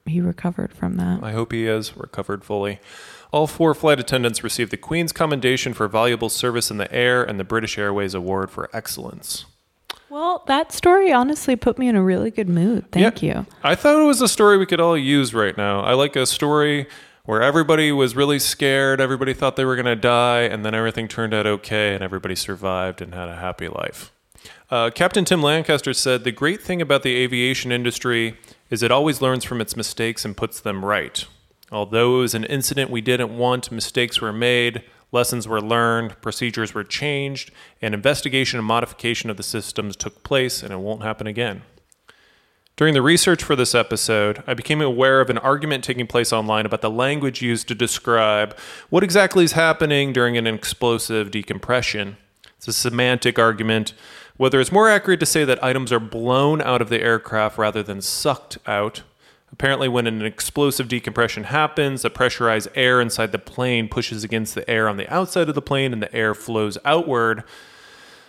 [0.05, 1.21] he recovered from that.
[1.23, 2.81] I hope he has recovered fully.
[3.33, 7.41] All four flight attendants received the Queen's Commendation for Valuable Service in the Air and
[7.41, 9.47] the British Airways Award for Excellence.
[10.11, 12.93] Well, that story honestly put me in a really good mood.
[12.93, 13.39] Thank Yeah.
[13.39, 13.47] you.
[13.63, 15.81] I thought it was a story we could all use right now.
[15.81, 16.87] I like a story
[17.25, 21.09] where everybody was really scared, everybody thought they were going to die, and then everything
[21.09, 24.11] turned out okay, and everybody survived and had a happy life.
[24.71, 28.39] Uh, Captain Tim Lancaster said the great thing about the aviation industry
[28.71, 31.27] is it always learns from its mistakes and puts them right.
[31.71, 36.73] Although it was an incident we didn't want, mistakes were made, lessons were learned, procedures
[36.73, 37.51] were changed,
[37.83, 41.63] and investigation and modification of the systems took place, and it won't happen again.
[42.77, 46.67] During the research for this episode, I became aware of an argument taking place online
[46.67, 48.59] about the language used to describe
[48.89, 52.17] what exactly is happening during an explosive decompression.
[52.57, 53.93] It's a semantic argument
[54.37, 57.83] whether it's more accurate to say that items are blown out of the aircraft rather
[57.83, 59.03] than sucked out.
[59.53, 64.69] Apparently, when an explosive decompression happens, the pressurized air inside the plane pushes against the
[64.69, 67.45] air on the outside of the plane and the air flows outward.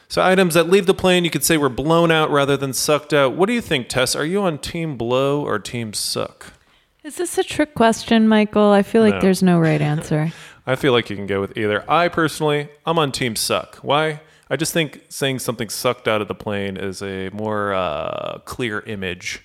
[0.07, 3.11] So, items that leave the plane, you could say were blown out rather than sucked
[3.11, 3.33] out.
[3.33, 4.15] What do you think, Tess?
[4.15, 6.53] Are you on team blow or team suck?
[7.03, 8.69] Is this a trick question, Michael?
[8.71, 9.21] I feel like No.
[9.21, 10.31] there's no right answer.
[10.67, 11.83] I feel like you can go with either.
[11.89, 13.77] I personally, I'm on team suck.
[13.77, 14.21] Why?
[14.49, 18.81] I just think saying something sucked out of the plane is a more uh, clear
[18.81, 19.43] image.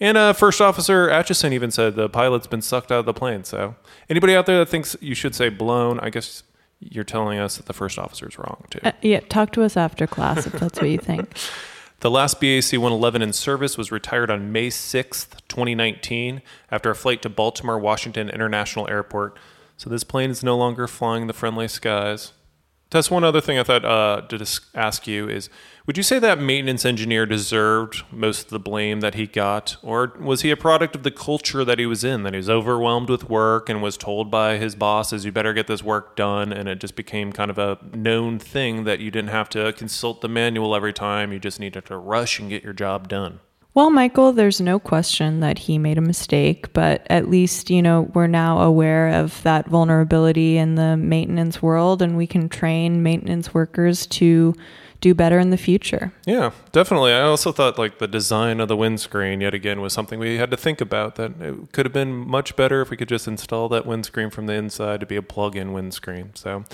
[0.00, 3.44] And uh, First Officer Atchison even said the pilot's been sucked out of the plane.
[3.44, 3.76] So,
[4.10, 6.42] anybody out there that thinks you should say blown, I guess
[6.80, 8.80] you're telling us that the first officer is wrong too.
[8.82, 11.36] Uh, yeah, talk to us after class if that's what you think.
[12.02, 17.22] The last BAC 111 in service was retired on May 6th, 2019, after a flight
[17.22, 19.38] to Baltimore Washington International Airport.
[19.76, 22.32] So this plane is no longer flying the friendly skies.
[22.92, 25.48] Tess, one other thing I thought uh, to ask you is
[25.86, 29.78] would you say that maintenance engineer deserved most of the blame that he got?
[29.82, 32.50] Or was he a product of the culture that he was in, that he was
[32.50, 36.52] overwhelmed with work and was told by his bosses, you better get this work done?
[36.52, 40.20] And it just became kind of a known thing that you didn't have to consult
[40.20, 43.40] the manual every time, you just needed to rush and get your job done.
[43.74, 48.02] Well, Michael, there's no question that he made a mistake, but at least, you know,
[48.12, 53.54] we're now aware of that vulnerability in the maintenance world and we can train maintenance
[53.54, 54.54] workers to
[55.00, 56.12] do better in the future.
[56.26, 57.12] Yeah, definitely.
[57.12, 60.50] I also thought like the design of the windscreen yet again was something we had
[60.50, 63.68] to think about that it could have been much better if we could just install
[63.70, 66.30] that windscreen from the inside to be a plug-in windscreen.
[66.34, 66.64] So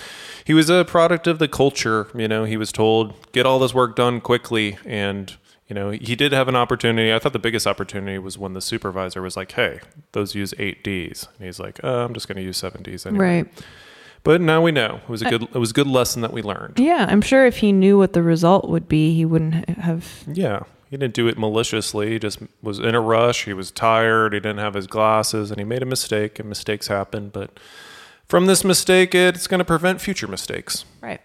[0.44, 3.72] he was a product of the culture, you know, he was told get all this
[3.72, 5.36] work done quickly and
[5.69, 7.12] you know, he did have an opportunity.
[7.12, 9.81] I thought the biggest opportunity was when the supervisor was like, "Hey,
[10.12, 13.64] those use 8Ds." And he's like, uh, "I'm just going to use 7Ds anyway." Right.
[14.25, 15.01] But now we know.
[15.03, 16.79] It was a good it was a good lesson that we learned.
[16.79, 20.25] Yeah, I'm sure if he knew what the result would be, he wouldn't have.
[20.27, 22.11] Yeah, he didn't do it maliciously.
[22.11, 23.45] He just was in a rush.
[23.45, 24.33] He was tired.
[24.33, 26.39] He didn't have his glasses, and he made a mistake.
[26.39, 27.29] And mistakes happen.
[27.29, 27.59] But
[28.27, 30.85] from this mistake, it's going to prevent future mistakes.
[31.01, 31.21] Right.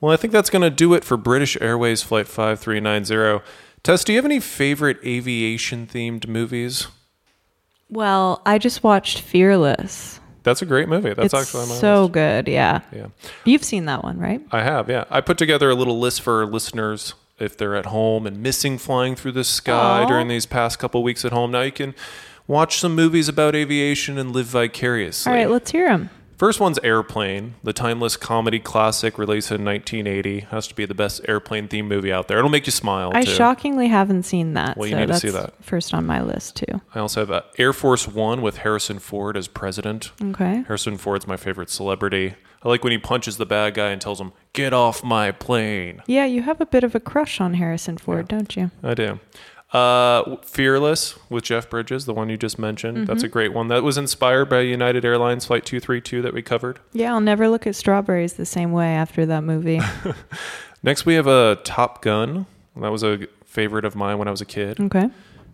[0.00, 3.44] Well, I think that's going to do it for British Airways Flight 5390.
[3.82, 6.86] Tess, do you have any favorite aviation themed movies?
[7.90, 10.20] Well, I just watched Fearless.
[10.42, 11.12] That's a great movie.
[11.12, 12.12] That's it's actually so list.
[12.12, 12.48] good.
[12.48, 12.80] Yeah.
[12.92, 13.08] Yeah.
[13.44, 14.40] You've seen that one, right?
[14.52, 15.04] I have, yeah.
[15.10, 19.16] I put together a little list for listeners if they're at home and missing flying
[19.16, 20.06] through the sky Aw.
[20.06, 21.50] during these past couple weeks at home.
[21.50, 21.94] Now you can
[22.46, 25.30] watch some movies about aviation and live vicariously.
[25.30, 26.10] All right, let's hear him.
[26.40, 30.40] First one's Airplane, the timeless comedy classic released in 1980.
[30.50, 32.38] Has to be the best airplane themed movie out there.
[32.38, 33.32] It'll make you smile I too.
[33.32, 34.78] shockingly haven't seen that.
[34.78, 35.62] Well, you so need to see that.
[35.62, 36.80] First on my list too.
[36.94, 40.12] I also have uh, Air Force One with Harrison Ford as president.
[40.30, 40.64] Okay.
[40.66, 42.36] Harrison Ford's my favorite celebrity.
[42.62, 46.02] I like when he punches the bad guy and tells him, "Get off my plane."
[46.06, 48.70] Yeah, you have a bit of a crush on Harrison Ford, don't you?
[48.82, 49.20] I do.
[49.72, 53.06] Uh, Fearless with Jeff Bridges, the one you just mentioned.
[53.06, 53.32] That's a Mm-hmm.
[53.32, 53.68] great one.
[53.68, 56.80] That was inspired by United Airlines Flight 232 that we covered.
[56.92, 59.80] Yeah, I'll never look at strawberries the same way after that movie.
[60.82, 62.46] Next, we have a Top Gun.
[62.76, 64.80] That was a favorite of mine when I was a kid.
[64.80, 65.10] okay.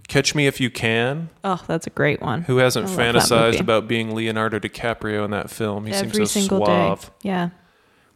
[0.09, 1.31] Catch Me If You Can.
[1.43, 2.43] Oh, that's a great one.
[2.43, 5.85] Who hasn't fantasized about being Leonardo DiCaprio in that film?
[5.87, 7.07] He Every seems so single suave.
[7.07, 7.11] day.
[7.23, 7.49] Yeah.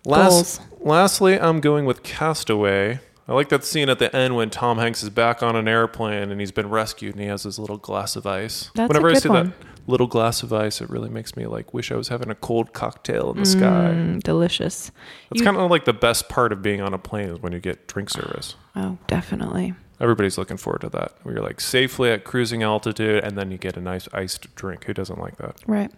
[0.05, 3.01] Last, lastly, I'm going with Castaway.
[3.31, 6.33] I like that scene at the end when Tom Hanks is back on an airplane
[6.33, 8.73] and he's been rescued and he has his little glass of ice.
[8.75, 9.51] That's a Whenever I see one.
[9.51, 12.35] that little glass of ice, it really makes me like wish I was having a
[12.35, 13.93] cold cocktail in the sky.
[13.95, 14.91] Mm, delicious.
[15.31, 17.61] That's kind of like the best part of being on a plane is when you
[17.61, 18.57] get drink service.
[18.75, 19.75] Oh, definitely.
[20.01, 21.13] Everybody's looking forward to that.
[21.23, 24.87] Where you're like safely at cruising altitude and then you get a nice iced drink.
[24.87, 25.55] Who doesn't like that?
[25.69, 25.93] Right.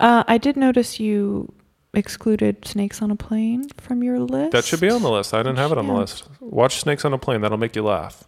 [0.00, 1.52] Uh, I did notice you
[1.94, 4.52] excluded Snakes on a Plane from your list.
[4.52, 5.34] That should be on the list.
[5.34, 6.28] I didn't have it on the list.
[6.40, 7.40] Watch Snakes on a Plane.
[7.40, 8.24] That'll make you laugh.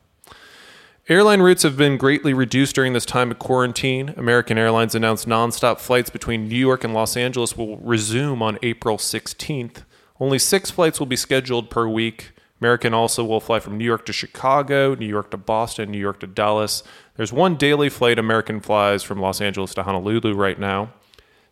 [1.08, 4.14] Airline routes have been greatly reduced during this time of quarantine.
[4.16, 8.96] American Airlines announced nonstop flights between New York and Los Angeles will resume on April
[8.96, 9.82] 16th.
[10.20, 12.32] Only six flights will be scheduled per week.
[12.60, 16.20] American also will fly from New York to Chicago, New York to Boston, New York
[16.20, 16.82] to Dallas.
[17.16, 20.92] There's one daily flight American flies from Los Angeles to Honolulu right now.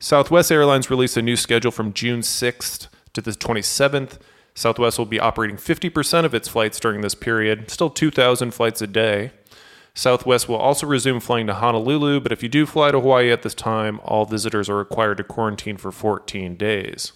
[0.01, 4.19] Southwest Airlines released a new schedule from June 6th to the 27th.
[4.55, 8.87] Southwest will be operating 50% of its flights during this period, still 2,000 flights a
[8.87, 9.33] day.
[9.95, 13.43] Southwest will also resume flying to Honolulu, but if you do fly to Hawaii at
[13.43, 17.13] this time, all visitors are required to quarantine for 14 days.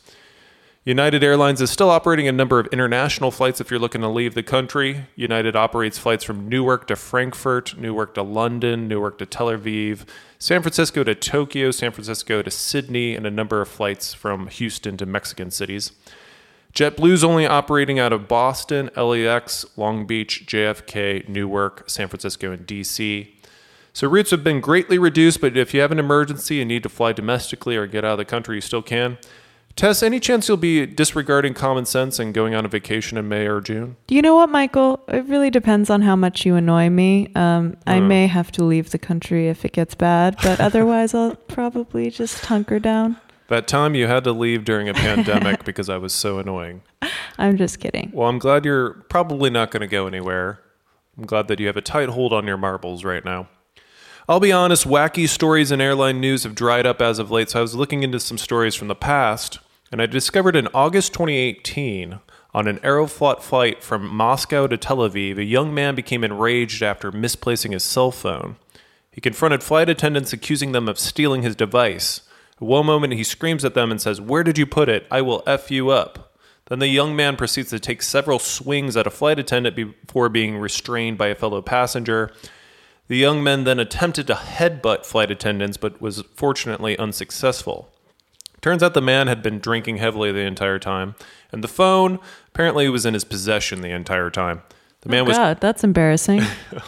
[0.85, 4.35] United Airlines is still operating a number of international flights if you're looking to leave
[4.35, 5.07] the country.
[5.15, 10.05] United operates flights from Newark to Frankfurt, Newark to London, Newark to Tel Aviv,
[10.41, 14.97] San Francisco to Tokyo, San Francisco to Sydney, and a number of flights from Houston
[14.97, 15.93] to Mexican cities.
[16.75, 23.29] JetBlue's only operating out of Boston, LAX, Long Beach, JFK, Newark, San Francisco, and DC.
[23.93, 26.89] So routes have been greatly reduced, but if you have an emergency and need to
[26.89, 29.19] fly domestically or get out of the country, you still can.
[29.75, 33.47] Tess, any chance you'll be disregarding common sense and going on a vacation in May
[33.47, 33.97] or June?
[34.09, 35.03] You know what, Michael?
[35.09, 37.33] It really depends on how much you annoy me.
[37.35, 41.37] Um, I may have to leave the country if it gets bad, but otherwise, I'll
[41.37, 43.17] probably just hunker down.
[43.49, 46.83] That time you had to leave during a pandemic because I was so annoying.
[47.39, 48.11] I'm just kidding.
[48.15, 50.61] Well, I'm glad you're probably not going to go anywhere.
[51.19, 53.49] I'm glad that you have a tight hold on your marbles right now.
[54.29, 57.59] I'll be honest, wacky stories in airline news have dried up as of late, so
[57.59, 59.59] I was looking into some stories from the past,
[59.91, 62.21] and I discovered in August 2018,
[62.55, 67.11] on an Aeroflot flight from Moscow to Tel Aviv, a young man became enraged after
[67.11, 68.57] misplacing his cell phone.
[69.11, 72.21] He confronted flight attendants, accusing them of stealing his device.
[72.57, 75.07] At one moment, he screams at them and says, Where did you put it?
[75.11, 76.35] I will F you up.
[76.67, 80.57] Then the young man proceeds to take several swings at a flight attendant before being
[80.57, 82.33] restrained by a fellow passenger.
[83.09, 87.93] The young men then attempted to headbutt flight attendants, but was fortunately unsuccessful.
[88.61, 91.17] Turns out the man had been drinking heavily the entire time,
[91.51, 94.63] and the phone apparently was in his possession the entire time.
[95.01, 96.43] The man oh was God, that's embarrassing.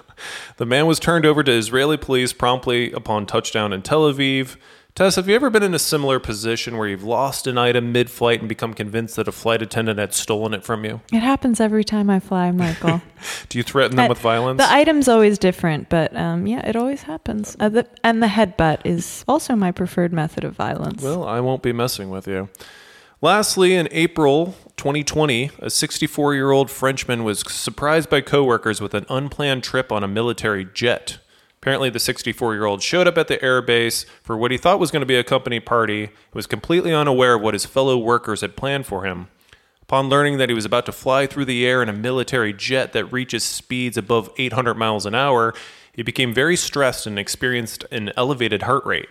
[0.57, 4.57] the man was turned over to Israeli police promptly upon touchdown in Tel Aviv.
[4.95, 8.09] Tess, have you ever been in a similar position where you've lost an item mid
[8.09, 11.01] flight and become convinced that a flight attendant had stolen it from you?
[11.13, 13.03] it happens every time I fly, Michael.
[13.49, 14.59] Do you threaten them with violence?
[14.59, 17.57] The item's always different, but um, yeah, it always happens.
[17.59, 21.03] Uh, the, and the headbutt is also my preferred method of violence.
[21.03, 22.49] Well, I won't be messing with you.
[23.21, 29.07] Lastly, in April 2020, a 64 year old Frenchman was surprised by coworkers with an
[29.09, 31.19] unplanned trip on a military jet.
[31.65, 34.91] Apparently, the 64 year old showed up at the airbase for what he thought was
[34.91, 38.43] going to be a company party and was completely unaware of what his fellow workers
[38.43, 39.29] had planned for him.
[39.81, 42.93] Upon learning that he was about to fly through the air in a military jet
[42.93, 45.55] that reaches speeds above 800 miles an hour,
[45.95, 49.09] he became very stressed and experienced an elevated heart rate.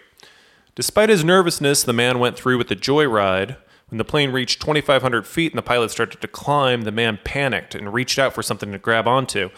[0.75, 3.57] Despite his nervousness, the man went through with the joyride.
[3.89, 7.73] When the plane reached 2,500 feet and the pilot started to climb, the man panicked
[7.73, 9.49] and reached out for something to grab onto.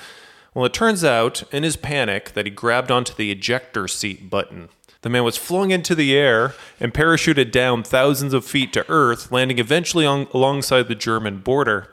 [0.56, 4.70] Well, it turns out, in his panic, that he grabbed onto the ejector seat button.
[5.02, 9.34] The man was flung into the air and parachuted down thousands of feet to Earth,
[9.34, 11.90] landing eventually on, alongside the German border.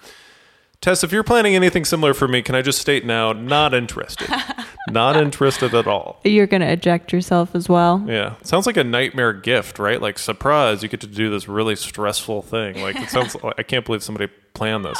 [0.83, 4.28] Tess, if you're planning anything similar for me, can I just state now, not interested.
[4.91, 6.18] not interested at all.
[6.24, 8.05] You're going to eject yourself as well.
[8.09, 8.35] Yeah.
[8.41, 10.03] It sounds like a nightmare gift, right?
[10.03, 12.83] Like, surprise, you get to do this really stressful thing.
[12.83, 14.99] Like, it sounds, I can't believe somebody planned this.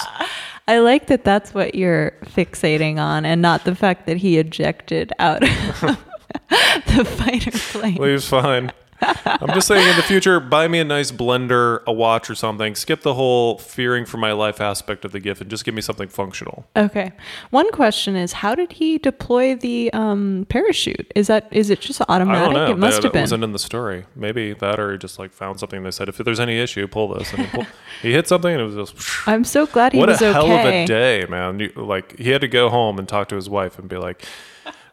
[0.69, 5.13] I like that that's what you're fixating on and not the fact that he ejected
[5.19, 5.51] out of
[6.87, 7.97] the fighter plane.
[7.97, 8.71] Leaves fine.
[9.03, 12.75] I'm just saying in the future, buy me a nice blender, a watch, or something.
[12.75, 15.83] Skip the whole fearing for my life aspect of the gift and just give me
[15.83, 16.67] something functional.
[16.77, 17.13] Okay.
[17.51, 21.13] One question is how did he deploy the um, parachute?
[21.15, 22.43] Is that is it just automatic?
[22.43, 22.71] I don't know.
[22.73, 23.23] It must that, have been.
[23.23, 24.07] wasn't in the story.
[24.15, 25.83] Maybe that, or he just like found something.
[25.83, 27.33] They said, if there's any issue, pull this.
[27.33, 27.67] And he, pulled,
[28.03, 29.11] he hit something, and it was just.
[29.29, 30.61] I'm so glad he what a was hell okay.
[30.61, 31.61] of a day, man!
[31.61, 34.25] You, like he had to go home and talk to his wife and be like,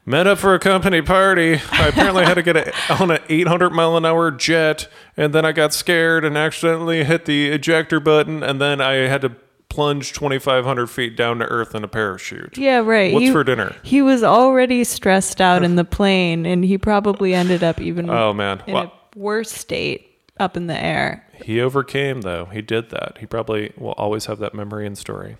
[0.10, 1.62] "Met up for a company party.
[1.72, 5.46] I apparently had to get a, on an 800 mile an hour jet, and then
[5.46, 9.36] I got scared and accidentally hit the ejector button, and then I had to
[9.70, 12.58] plunge 2,500 feet down to earth in a parachute.
[12.58, 13.14] Yeah, right.
[13.14, 13.76] What's he, for dinner?
[13.84, 18.34] He was already stressed out in the plane, and he probably ended up even Oh
[18.34, 20.08] man, in Well, a worse state
[20.40, 21.24] up in the air.
[21.46, 22.46] He overcame, though.
[22.46, 23.20] He did that.
[23.20, 25.38] He probably will always have that memory and story.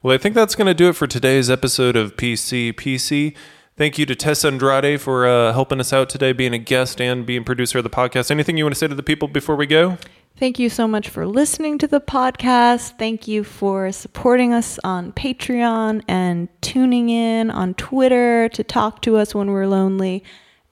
[0.00, 3.34] Well, I think that's going to do it for today's episode of PC PC.
[3.76, 7.26] Thank you to Tess Andrade for uh, helping us out today, being a guest and
[7.26, 8.30] being producer of the podcast.
[8.30, 9.98] Anything you want to say to the people before we go?
[10.38, 12.98] Thank you so much for listening to the podcast.
[12.98, 19.18] Thank you for supporting us on Patreon and tuning in on Twitter to talk to
[19.18, 20.24] us when we're lonely.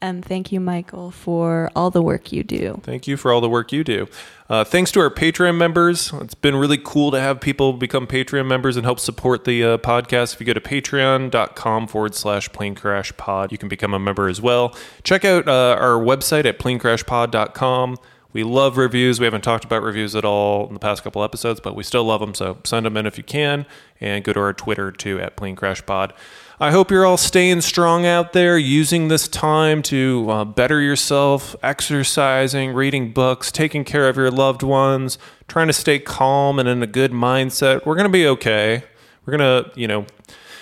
[0.05, 2.79] And thank you, Michael, for all the work you do.
[2.83, 4.07] Thank you for all the work you do.
[4.51, 6.13] Uh, thanks to our Patreon members.
[6.13, 9.79] It's been really cool to have people become Patreon members and help support the uh,
[9.79, 10.35] podcast.
[10.35, 14.29] If you go to patreon.com forward slash plane crash pod, you can become a member
[14.29, 14.77] as well.
[15.05, 17.97] Check out uh, our website at plane crash planecrashpod.com.
[18.35, 19.19] We love reviews.
[19.19, 22.05] We haven't talked about reviews at all in the past couple episodes, but we still
[22.05, 22.35] love them.
[22.35, 23.65] So send them in if you can,
[24.03, 26.13] and go to our Twitter too at Plane Crash Pod.
[26.61, 31.57] I hope you're all staying strong out there, using this time to uh, better yourself,
[31.65, 36.81] exercising, reading books, taking care of your loved ones, trying to stay calm and in
[36.81, 37.85] a good mindset.
[37.85, 38.85] We're going to be okay.
[39.27, 40.07] We're going to, you know,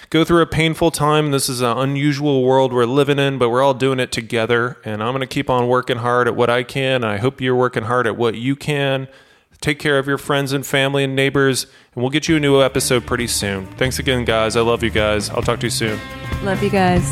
[0.09, 1.31] go through a painful time.
[1.31, 4.79] This is an unusual world we're living in, but we're all doing it together.
[4.87, 7.05] And I'm going to keep on working hard at what I can.
[7.05, 9.09] I hope you're working hard at what you can.
[9.63, 12.61] Take care of your friends and family and neighbors, and we'll get you a new
[12.61, 13.67] episode pretty soon.
[13.79, 14.57] Thanks again, guys.
[14.57, 15.31] I love you guys.
[15.31, 15.99] I'll talk to you soon.
[16.43, 17.09] Love you guys.